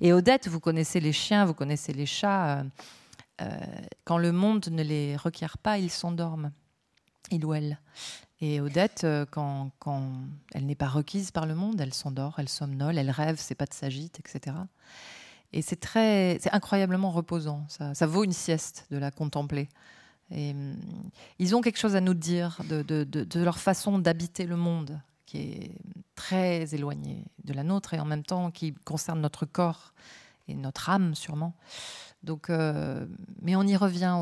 [0.00, 2.58] Et Odette, vous connaissez les chiens, vous connaissez les chats.
[2.58, 2.64] Euh,
[3.42, 3.58] euh,
[4.04, 6.52] quand le monde ne les requiert pas, ils s'endorment.
[7.30, 7.78] Il ou elle.
[8.40, 10.02] Et Odette, quand, quand
[10.52, 13.72] elle n'est pas requise par le monde, elle s'endort, elle somnole, elle rêve, ses pattes
[13.72, 14.56] s'agitent, etc.
[15.52, 17.64] Et c'est très, c'est incroyablement reposant.
[17.68, 19.68] Ça, ça, vaut une sieste de la contempler.
[20.30, 20.76] Et, hum,
[21.38, 25.70] ils ont quelque chose à nous dire de, leur façon d'habiter le monde, qui est
[26.14, 29.92] très éloignée de la nôtre et en même temps qui concerne notre corps
[30.48, 31.54] et notre âme sûrement.
[32.22, 33.06] Donc, euh,
[33.40, 34.16] mais on y revient.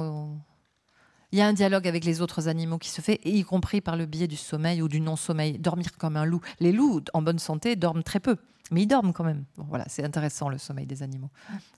[1.33, 3.97] Il y a un dialogue avec les autres animaux qui se fait, y compris par
[3.97, 5.59] le biais du sommeil ou du non-sommeil.
[5.59, 6.41] Dormir comme un loup.
[6.59, 8.37] Les loups, en bonne santé, dorment très peu.
[8.71, 9.45] Mais ils dorment quand même.
[9.57, 11.31] voilà, c'est intéressant le sommeil des animaux.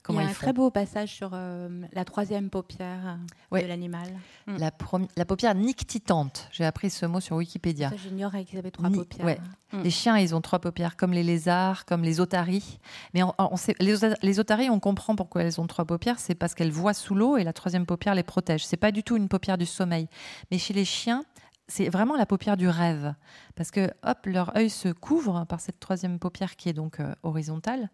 [0.03, 3.17] Comment Il y a un très beau passage sur euh, la troisième paupière
[3.51, 4.07] euh, de l'animal.
[4.45, 4.57] Hmm.
[4.57, 4.71] La,
[5.15, 6.47] la, paupière nictitante.
[6.51, 7.91] J'ai appris ce mot sur Wikipédia.
[7.97, 9.37] J'ignorais qu'ils avaient trois paupières.
[9.71, 9.81] Hmm.
[9.81, 12.79] Les chiens, ils ont trois paupières, comme les lézards, comme les otaries.
[13.13, 16.19] Mais on, sait, les, les, otaries, on comprend pourquoi elles ont trois paupières.
[16.19, 18.65] C'est parce qu'elles voient sous l'eau et la troisième paupière les protège.
[18.65, 20.07] C'est pas du tout une paupière du sommeil.
[20.51, 21.23] Mais chez les chiens,
[21.67, 23.13] c'est vraiment la paupière du rêve.
[23.55, 27.13] Parce que, hop, leur œil se couvre par cette troisième paupière qui est donc euh,
[27.23, 27.89] horizontale,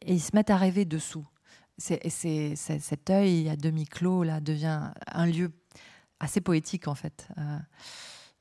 [0.00, 1.26] et ils se mettent à rêver dessous.
[1.76, 2.08] C'est,
[2.54, 5.50] cet œil à demi clos là devient un lieu
[6.20, 7.58] assez poétique en fait, euh,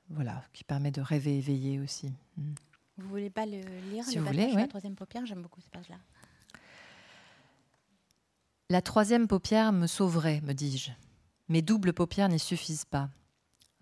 [0.10, 2.14] voilà, qui permet de rêver éveillé aussi.
[2.38, 2.54] Mm.
[2.98, 5.72] Vous voulez pas le lire si le vous voulez, La troisième paupière, j'aime beaucoup cette
[5.72, 5.96] page-là.
[8.70, 10.92] La troisième paupière me sauverait, me dis-je.
[11.50, 13.10] Mes doubles paupières n'y suffisent pas.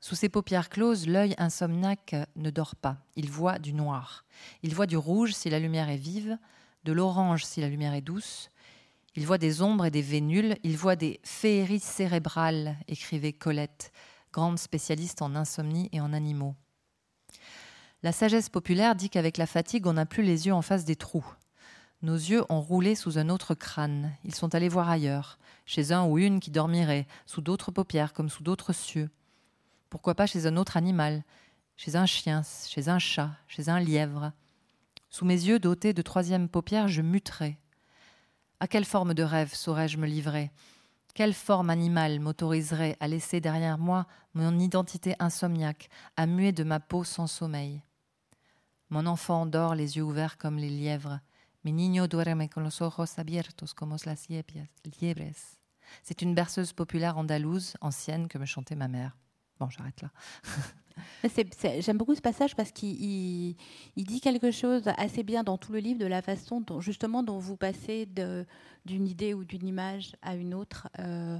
[0.01, 2.97] Sous ses paupières closes, l'œil insomniaque ne dort pas.
[3.15, 4.25] Il voit du noir.
[4.63, 6.39] Il voit du rouge si la lumière est vive,
[6.83, 8.49] de l'orange si la lumière est douce.
[9.15, 10.57] Il voit des ombres et des vénules.
[10.63, 13.91] Il voit des féeries cérébrales, écrivait Colette,
[14.33, 16.55] grande spécialiste en insomnie et en animaux.
[18.01, 20.95] La sagesse populaire dit qu'avec la fatigue, on n'a plus les yeux en face des
[20.95, 21.35] trous.
[22.01, 24.13] Nos yeux ont roulé sous un autre crâne.
[24.23, 25.37] Ils sont allés voir ailleurs,
[25.67, 29.11] chez un ou une qui dormirait, sous d'autres paupières comme sous d'autres cieux.
[29.91, 31.21] Pourquoi pas chez un autre animal,
[31.75, 34.31] chez un chien, chez un chat, chez un lièvre?
[35.09, 37.57] Sous mes yeux dotés de troisième paupière, je muterais.
[38.61, 40.49] À quelle forme de rêve saurais-je me livrer?
[41.13, 46.79] Quelle forme animale m'autoriserait à laisser derrière moi mon identité insomniaque, à muer de ma
[46.79, 47.83] peau sans sommeil?
[48.91, 51.19] Mon enfant dort les yeux ouverts comme les lièvres.
[51.65, 54.29] Mi niño duerme con los ojos abiertos como las.
[56.01, 59.17] C'est une berceuse populaire andalouse, ancienne, que me chantait ma mère.
[59.61, 60.09] Bon, j'arrête là.
[61.81, 63.55] J'aime beaucoup ce passage parce qu'il
[63.95, 67.37] dit quelque chose assez bien dans tout le livre de la façon dont justement dont
[67.37, 68.07] vous passez
[68.85, 70.89] d'une idée ou d'une image à une autre.
[70.97, 71.39] Euh,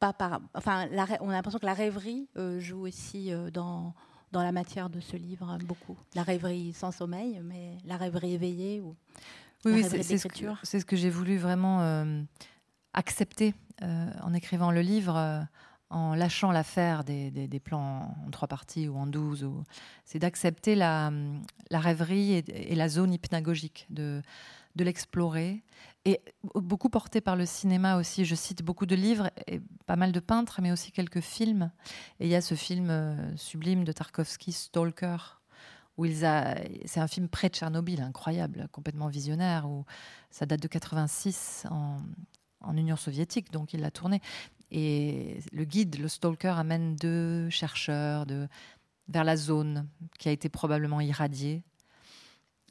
[0.00, 0.88] pas par, enfin,
[1.20, 3.94] on a l'impression que la rêverie euh, joue aussi euh, dans,
[4.32, 5.96] dans la matière de ce livre beaucoup.
[6.16, 8.80] La rêverie sans sommeil, mais la rêverie éveillée.
[8.80, 8.96] Ou...
[9.64, 12.16] Oui, c'est ce, que j'ai voulu vraiment
[12.92, 15.46] accepter en écrivant le livre,
[15.90, 19.44] en lâchant l'affaire des, plans en trois parties ou en douze.
[19.44, 19.62] Ou...
[20.04, 21.10] C'est d'accepter la,
[21.70, 24.22] rêverie et, la zone hypnagogique, de,
[24.76, 25.62] l'explorer.
[26.04, 26.20] Et
[26.54, 28.24] beaucoup porté par le cinéma aussi.
[28.24, 31.70] Je cite beaucoup de livres, et pas mal de peintres, mais aussi quelques films.
[32.20, 35.16] Et il y a ce film sublime de Tarkovsky, Stalker,
[35.96, 39.84] où il a, c'est un film près de Tchernobyl, incroyable, complètement visionnaire, où
[40.30, 41.96] ça date de 86 en,
[42.60, 44.20] en Union soviétique, donc il l'a tourné.
[44.70, 48.48] Et le guide, le stalker, amène deux chercheurs de,
[49.08, 49.88] vers la zone
[50.18, 51.62] qui a été probablement irradiée.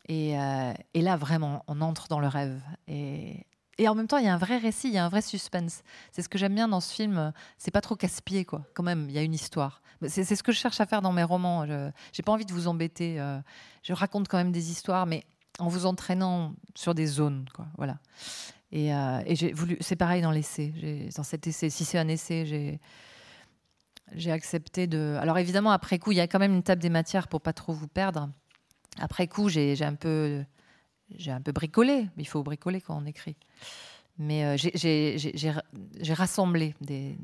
[0.08, 2.62] Et, euh, là, vraiment, on entre dans le rêve.
[2.88, 3.46] Et,
[3.88, 5.84] en même temps, il y a un vrai récit, il y a un vrai suspense.
[6.12, 7.34] C'est ce que j'aime bien dans ce film.
[7.58, 8.66] C'est pas trop casse-pied, quoi.
[8.74, 9.82] Quand même, il y a une histoire.
[10.08, 11.66] C'est ce que je cherche à faire dans mes romans.
[11.66, 13.20] Je n'ai pas envie de vous embêter.
[13.20, 13.40] Euh,
[13.84, 15.24] je raconte quand même des histoires, mais
[15.60, 17.46] en vous entraînant sur des zones.
[17.78, 17.98] Voilà.
[18.76, 19.22] Et, euh.
[19.80, 20.74] C'est pareil dans l'essai.
[21.16, 22.80] Dans cet essai, si c'est un essai,
[24.14, 25.18] j'ai accepté de.
[25.22, 27.54] Alors évidemment, après coup, il y a quand même une table des matières pour pas
[27.54, 28.30] trop vous perdre.
[29.00, 30.44] Après coup, j'ai un peu
[31.16, 32.10] j'ai un peu bricolé.
[32.18, 33.38] Il faut bricoler quand on écrit.
[34.18, 37.18] Mais euh, j'ai rassemblé des,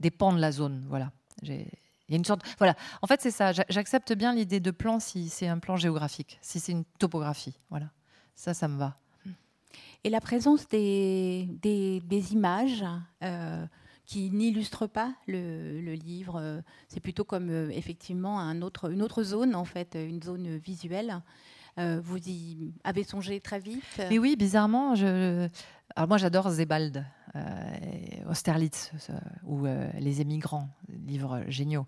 [0.00, 0.84] des pans de la zone.
[0.90, 1.12] Voilà.
[1.42, 1.64] Il
[2.10, 2.42] y a une sorte.
[2.58, 2.76] Voilà.
[3.00, 3.52] En fait, c'est ça.
[3.52, 7.58] J'accepte bien l'idée de plan si c'est un plan géographique, si c'est une topographie.
[7.70, 7.86] Voilà.
[8.34, 8.98] Ça, ça me va.
[10.04, 11.48] Et la présence des,
[12.32, 12.84] images
[13.22, 13.66] euh,
[14.04, 19.54] qui n'illustrent pas le, livre, euh, c'est plutôt comme effectivement un autre, une autre zone,
[19.54, 21.22] en fait, une zone visuelle.
[21.78, 23.82] Euh, vous y avez songé très vite?
[24.10, 24.94] Mais oui, bizarrement.
[25.96, 27.23] Alors moi j'adore Zebald, euh,
[28.28, 28.92] Austerlitz
[29.44, 30.68] ou euh, Les émigrants,
[31.06, 31.86] livres géniaux.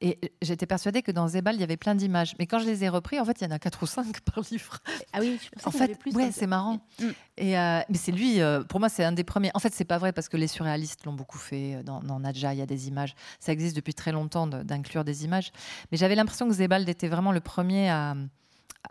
[0.00, 2.84] Et j'étais persuadée que dans Zebald il y avait plein d'images, mais quand je les
[2.84, 4.78] ai repris, en fait il y en a quatre ou cinq par livre.
[5.12, 6.12] Ah oui, je en fait, plus.
[6.12, 6.80] Ouais, c'est marrant.
[7.00, 7.08] Mm.
[7.38, 9.50] Et mais c'est lui, pour moi c'est un des premiers.
[9.54, 11.82] En fait c'est pas vrai parce que les surréalistes l'ont beaucoup fait.
[11.84, 13.14] Dans, dans Nadja il y a des images.
[13.40, 15.52] Ça existe depuis très longtemps d'inclure des images,
[15.90, 18.14] mais j'avais l'impression que Zebald était vraiment le premier à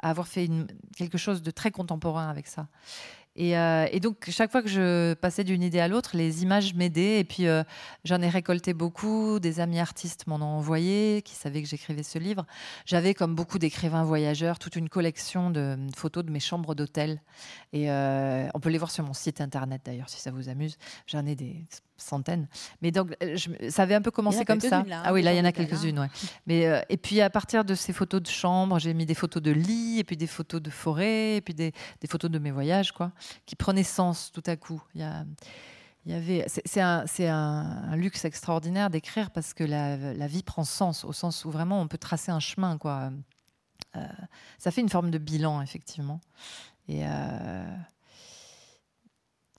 [0.01, 0.49] avoir fait
[0.95, 2.67] quelque chose de très contemporain avec ça.
[3.39, 7.19] Euh, et, donc, chaque fois que je passais d'une idée à l'autre, les images m'aidaient.
[7.19, 7.63] Et puis, euh,
[8.03, 9.39] j'en ai récolté beaucoup.
[9.39, 12.45] Des amis artistes m'en ont envoyé, qui savaient que j'écrivais ce livre.
[12.85, 17.21] J'avais, comme beaucoup d'écrivains voyageurs, toute une collection de, photos de mes chambres d'hôtel.
[17.73, 20.77] Et euh, on peut les voir sur mon site internet, d'ailleurs, si ça vous amuse.
[21.07, 21.65] J'en ai des
[22.01, 22.47] centaines.
[22.81, 24.83] Mais donc, euh, je, ça avait un peu commencé comme ça.
[24.83, 25.99] Là, ah oui, là, il y en a quelques-unes.
[25.99, 26.09] Ouais.
[26.47, 29.41] Mais, euh, et puis, à partir de ces photos de chambre, j'ai mis des photos
[29.41, 32.51] de lit, et puis des photos de forêt, et puis des, des photos de mes
[32.51, 33.11] voyages, quoi,
[33.45, 34.81] qui prenaient sens tout à coup.
[34.95, 35.25] Il y a.
[36.07, 40.63] Il y avait, c'est un, un, luxe extraordinaire d'écrire parce que la, la, vie prend
[40.63, 42.79] sens, au sens où vraiment on peut tracer un chemin.
[42.79, 43.11] Quoi.
[43.95, 44.07] Euh,
[44.57, 46.19] ça fait une forme de bilan, effectivement.
[46.87, 47.05] Et,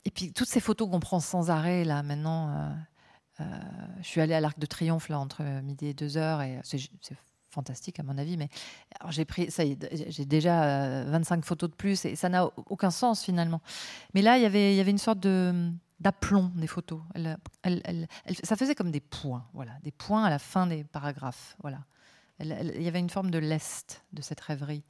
[0.05, 2.49] et puis toutes ces photos qu'on prend sans arrêt là maintenant.
[2.49, 2.71] Euh,
[3.41, 3.45] euh,
[4.03, 6.79] je suis allée à l'Arc de Triomphe là entre midi et deux heures et c'est
[7.49, 8.37] fantastique à mon avis.
[8.37, 8.49] Mais
[9.11, 13.25] j'ai pris, ça j'ai déjà 25 euh, photos de plus et ça n'a aucun sens
[13.25, 13.61] finalement.
[14.15, 17.01] Mais là, il y avait, il y avait une sorte de d'aplomb des photos.
[18.43, 21.79] ça faisait comme des points, voilà, des points à la fin des paragraphes, voilà.
[22.41, 24.83] il y avait une forme de lest de cette rêverie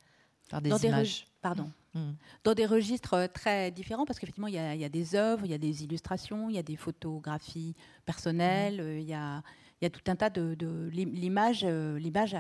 [0.53, 1.27] par des images.
[1.41, 1.71] pardon.
[1.95, 2.13] Mm.
[2.45, 5.55] dans des registres euh, très différents, parce qu'effectivement, il y, a des œuvres, il y
[5.55, 7.75] a des illustrations, il y a des photographies
[8.07, 8.81] personnelles, mm.
[8.81, 9.43] euh, il, y a,
[9.81, 10.57] il, y a, tout un tas de...
[10.91, 12.35] l'image euh, l'image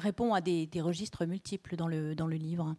[0.00, 2.74] répond à des, registres multiples dans le, dans le livre.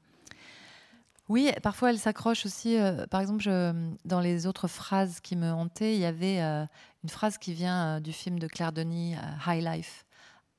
[1.28, 2.78] Oui, parfois elle s'accroche aussi.
[3.10, 3.74] par exemple, je,
[4.06, 8.14] dans les autres phrases qui me hantaient, il y avait une phrase qui vient du
[8.14, 9.16] film de Claire Denis,
[9.48, 10.05] High Life,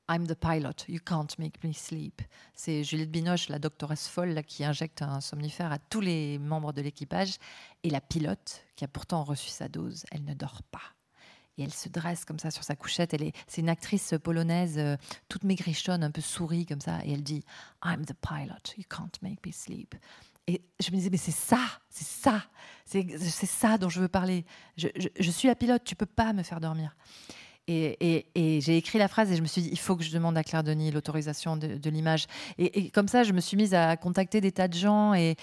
[0.09, 2.21] I'm the pilot, you can't make me sleep.
[2.53, 6.81] C'est Juliette Binoche, la doctoresse folle, qui injecte un somnifère à tous les membres de
[6.81, 7.35] l'équipage.
[7.83, 10.93] Et la pilote, qui a pourtant reçu sa dose, elle ne dort pas.
[11.57, 13.13] Et elle se dresse comme ça sur sa couchette.
[13.13, 14.95] Elle est, c'est une actrice polonaise, euh,
[15.27, 16.99] toute maigrichonne, un peu souris comme ça.
[17.03, 17.43] Et elle dit
[17.83, 19.93] I'm the pilot, you can't make me sleep.
[20.49, 22.41] Et je me disais, mais c'est ça, c'est ça,
[22.85, 24.45] c'est, ça dont je veux parler.
[24.77, 24.87] Je,
[25.19, 26.95] je, suis la pilote, tu peux pas me faire dormir.
[27.69, 28.25] Et,
[28.61, 30.43] j'ai écrit la phrase et je me suis dit, il faut que je demande à
[30.43, 32.25] Claire Denis l'autorisation de, l'image.
[32.57, 35.35] Et, comme ça, je me suis mise à contacter des tas de gens et,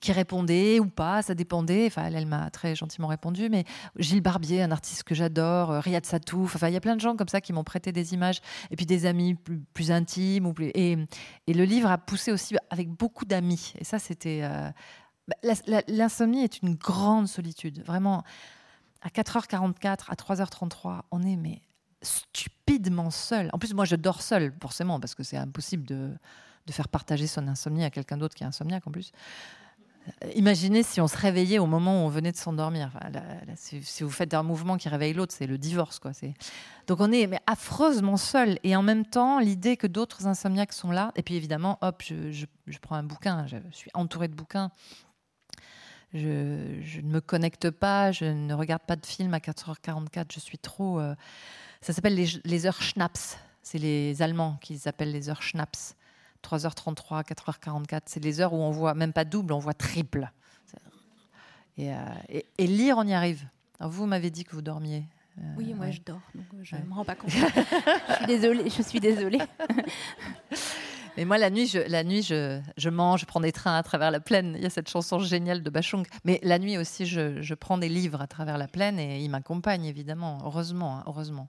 [0.00, 1.86] qui répondaient ou pas, ça dépendait.
[1.86, 3.48] Enfin, elle, m'a très gentiment répondu.
[3.48, 3.64] Mais
[3.98, 7.00] Gilles Barbier, un artiste que j'adore, euh, Riyad Satouf, enfin, il y a plein de
[7.00, 8.40] gens comme ça qui m'ont prêté des images.
[8.70, 10.52] Et puis des amis plus, intimes.
[10.74, 10.96] Et,
[11.48, 13.72] le livre a poussé aussi avec beaucoup d'amis.
[13.78, 14.40] Et ça, c'était...
[14.44, 14.70] Euh,
[15.26, 15.54] bah,
[15.88, 17.82] l'insomnie est une grande solitude.
[17.84, 18.22] Vraiment
[19.04, 21.62] à 4h44, à 3h33, on est mais
[22.02, 23.48] stupidement seul.
[23.52, 26.10] En plus, moi, je dors seul, forcément, parce que c'est impossible de,
[26.66, 29.12] de, faire partager son insomnie à quelqu'un d'autre qui est insomniaque en plus.
[30.34, 32.90] Imaginez si on se réveillait au moment où on venait de s'endormir.
[33.56, 35.98] si, vous faites un mouvement qui réveille l'autre, c'est le divorce.
[35.98, 36.12] Quoi.
[36.86, 38.58] Donc on est affreusement seul.
[38.64, 41.12] Et en même temps, l'idée que d'autres insomniaques sont là.
[41.16, 42.46] Et puis évidemment, hop, je,
[42.82, 43.46] prends un bouquin.
[43.46, 44.70] Je, suis entourée de bouquins.
[46.14, 48.12] Je, ne me connecte pas.
[48.12, 50.32] Je ne regarde pas de film à 4h44.
[50.32, 51.00] Je suis trop.
[51.00, 51.14] Euh,
[51.80, 53.38] ça s'appelle les, les heures Schnaps.
[53.62, 55.96] C'est les Allemands qui s'appellent les heures Schnaps.
[56.44, 58.02] 3h33, 4h44.
[58.06, 60.30] C'est les heures où on voit même pas double, on voit triple.
[61.76, 61.96] Et, euh,
[62.58, 63.44] lire, on y arrive.
[63.80, 65.04] vous m'avez dit que vous dormiez.
[65.38, 67.30] Euh, oui, moi je dors, donc je ne me rends pas compte.
[68.08, 68.70] je suis désolée.
[68.70, 69.40] Je suis désolée.
[71.16, 73.82] Mais moi, la nuit, je, la nuit je, je, mange, je prends des trains à
[73.82, 74.54] travers la plaine.
[74.56, 76.04] Il y a cette chanson géniale de Bachung.
[76.24, 79.30] Mais la nuit aussi, je, je prends des livres à travers la plaine et il
[79.30, 80.38] m'accompagne, évidemment.
[80.44, 81.48] Heureusement, hein, heureusement.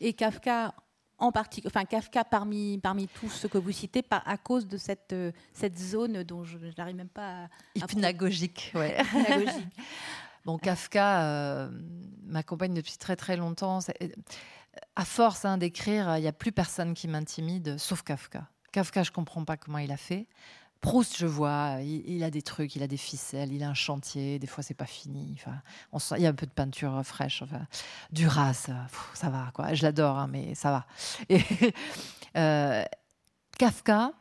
[0.00, 0.74] Et Kafka,
[1.18, 4.76] en particulier, enfin Kafka parmi, parmi tous ceux que vous citez, par, à cause de
[4.76, 7.48] cette, euh, cette zone dont je, n'arrive même pas à.
[7.76, 8.96] Hypnagogique, ouais.
[10.44, 11.70] bon, Kafka euh,
[12.24, 13.80] m'accompagne depuis très très longtemps.
[14.94, 18.46] À force hein, d'écrire, il n'y a plus personne qui m'intimide, sauf Kafka.
[18.72, 20.26] Kafka, je comprends pas comment il a fait.
[20.80, 24.38] Proust, je vois, il, a des trucs, il a des ficelles, il a un chantier,
[24.38, 25.34] des fois c'est pas fini.
[26.16, 27.42] Il y a un peu de peinture fraîche.
[27.42, 27.66] Enfin,
[28.12, 28.68] Duras,
[29.14, 29.74] ça va, quoi.
[29.74, 30.86] Je l'adore, hein, mais ça va.
[32.36, 32.84] Euh,
[33.58, 34.12] Kafka,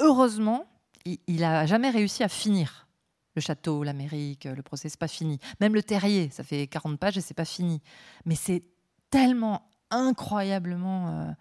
[0.00, 0.66] heureusement,
[1.06, 2.86] il, n'a jamais réussi à finir.
[3.34, 5.38] Le château, l'Amérique, le procès, c'est pas fini.
[5.60, 7.80] Même le terrier, ça fait 40 pages et c'est pas fini.
[8.26, 8.64] Mais c'est
[9.10, 11.32] tellement incroyablement euh,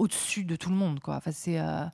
[0.00, 0.98] au-dessus de tout le monde.
[1.00, 1.16] Quoi.
[1.16, 1.84] Enfin, c'est, euh,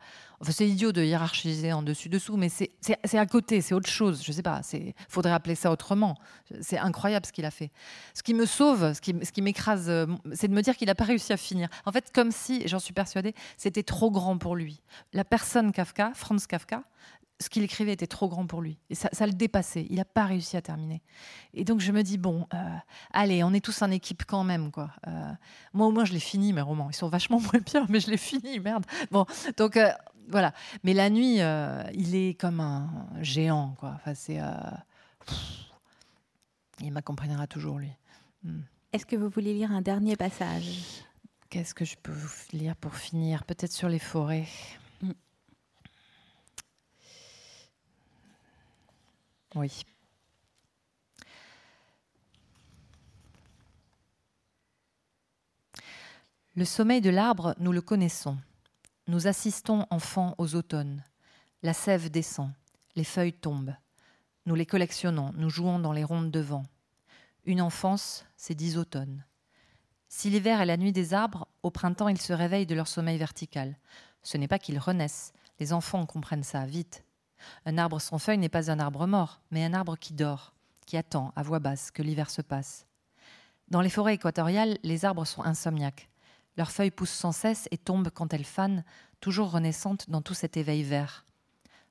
[0.40, 4.22] enfin, c'est idiot de hiérarchiser en dessus-dessous, mais c'est, c'est, à côté, c'est autre chose.
[4.24, 6.16] Je sais pas, il faudrait appeler ça autrement.
[6.60, 7.72] C'est incroyable ce qu'il a fait.
[8.14, 10.86] Ce qui me sauve, ce qui, ce qui m'écrase, euh, c'est de me dire qu'il
[10.86, 11.68] n'a pas réussi à finir.
[11.84, 14.80] En fait, comme si, j'en suis persuadée, c'était trop grand pour lui.
[15.12, 16.84] La personne Kafka, Franz Kafka,
[17.40, 18.78] ce qu'il écrivait était trop grand pour lui.
[18.88, 19.86] Et ça, le dépassait.
[19.90, 21.02] Il n'a pas réussi à terminer.
[21.52, 22.76] Et donc je me dis, bon, euh,
[23.12, 24.70] allez, on est tous en équipe quand même.
[24.70, 24.90] quoi.
[25.06, 25.32] Euh,
[25.72, 26.88] moi, au moins, je l'ai fini, mes romans.
[26.90, 28.84] Ils sont vachement moins bien, mais je l'ai fini, merde.
[29.10, 29.26] Bon,
[29.56, 29.90] donc euh,
[30.28, 30.52] voilà.
[30.82, 31.38] Mais la nuit,
[31.94, 33.74] il est comme un géant.
[33.78, 33.92] quoi.
[33.96, 34.40] Enfin, c'est,
[36.80, 37.92] il m'accompagnera toujours, lui.
[38.42, 38.60] Hmm.
[38.92, 41.04] Est-ce que vous voulez lire un dernier passage?
[41.50, 43.44] Qu'est-ce que je peux vous lire pour finir?
[43.44, 44.46] Peut-être sur les forêts.
[49.56, 49.86] Oui.
[56.54, 58.36] Le sommeil de l'arbre, nous le connaissons.
[59.08, 61.02] Nous assistons enfants aux automnes.
[61.62, 62.50] La sève descend,
[62.96, 63.74] les feuilles tombent.
[64.44, 66.64] Nous les collectionnons, nous jouons dans les rondes de vent.
[67.46, 69.24] Une enfance, c'est dix automnes.
[70.08, 73.16] Si l'hiver est la nuit des arbres, au printemps ils se réveillent de leur sommeil
[73.16, 73.78] vertical.
[74.22, 77.05] Ce n'est pas qu'ils renaissent, les enfants comprennent ça vite.
[77.64, 80.54] Un arbre sans feuilles n'est pas un arbre mort, mais un arbre qui dort,
[80.86, 82.86] qui attend à voix basse que l'hiver se passe.
[83.68, 86.08] Dans les forêts équatoriales, les arbres sont insomniaques.
[86.56, 88.84] Leurs feuilles poussent sans cesse et tombent quand elles fanent,
[89.20, 91.24] toujours renaissantes dans tout cet éveil vert.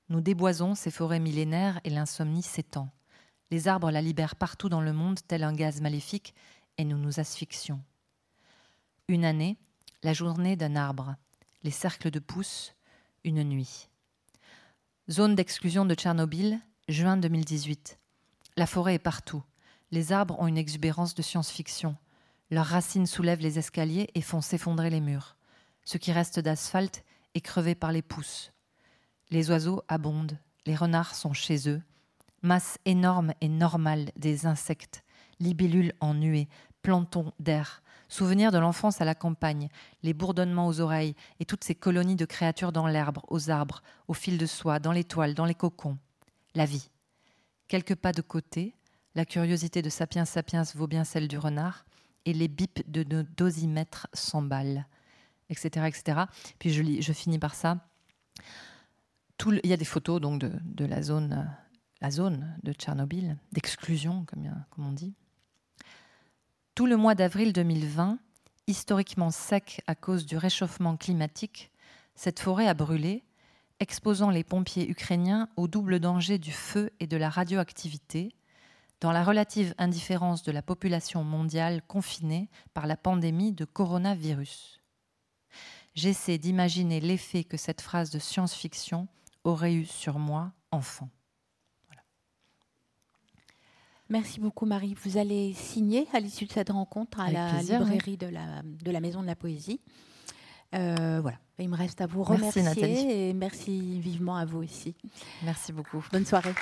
[0.09, 2.89] Nous déboisons ces forêts millénaires et l'insomnie s'étend.
[3.51, 6.33] Les arbres la libèrent partout dans le monde tel un gaz maléfique
[6.77, 7.81] et nous nous asphyxions.
[9.07, 9.57] Une année,
[10.03, 11.15] la journée d'un arbre,
[11.63, 12.75] les cercles de pousses,
[13.23, 13.89] une nuit.
[15.11, 17.99] Zone d'exclusion de Tchernobyl, juin 2018.
[18.57, 19.43] La forêt est partout.
[19.91, 21.95] Les arbres ont une exubérance de science-fiction.
[22.49, 25.35] Leurs racines soulèvent les escaliers et font s'effondrer les murs.
[25.83, 27.03] Ce qui reste d'asphalte
[27.35, 28.51] est crevé par les pousses.
[29.29, 31.83] Les oiseaux abondent, les renards sont chez eux.
[32.41, 35.03] Masse énorme et normale des insectes,
[35.39, 36.47] libellules en nuée,
[36.81, 37.83] plantons d'air,
[38.15, 39.67] Souvenir de l'enfance à la campagne,
[40.01, 44.13] les bourdonnements aux oreilles et toutes ces colonies de créatures dans l'herbe, aux arbres, au
[44.13, 45.97] fil de soie, dans les toiles, dans les cocons.
[46.53, 46.89] La vie.
[47.67, 48.73] Quelques pas de côté,
[49.15, 51.83] la curiosité de Sapiens Sapiens vaut bien celle du renard,
[52.23, 54.87] et les bips de nos dosimètres s'emballent,
[55.49, 56.21] etc., etc.
[56.57, 57.85] Puis je, finis par ça.
[59.45, 61.53] Il y a des photos donc de, la zone,
[61.99, 64.25] la zone de Tchernobyl, d'exclusion,
[64.69, 65.13] comme on dit.
[66.75, 68.19] Tout le mois d'avril 2020,
[68.67, 71.71] historiquement sec à cause du réchauffement climatique,
[72.15, 73.23] cette forêt a brûlé,
[73.79, 78.35] exposant les pompiers ukrainiens au double danger du feu et de la radioactivité,
[78.99, 84.81] dans la relative indifférence de la population mondiale confinée par la pandémie de coronavirus.
[85.93, 89.07] J'essaie d'imaginer l'effet que cette phrase de science-fiction
[89.45, 91.09] aurait eu sur moi, enfant.
[94.09, 94.95] Merci beaucoup Marie.
[95.03, 98.99] Vous allez signer à l'issue de cette rencontre à la librairie de, la, de la
[98.99, 99.79] Maison de la Poésie.
[100.75, 104.95] Euh, voilà, il me reste à vous remercier merci, et merci vivement à vous aussi.
[105.43, 106.03] Merci beaucoup.
[106.11, 106.53] Bonne soirée.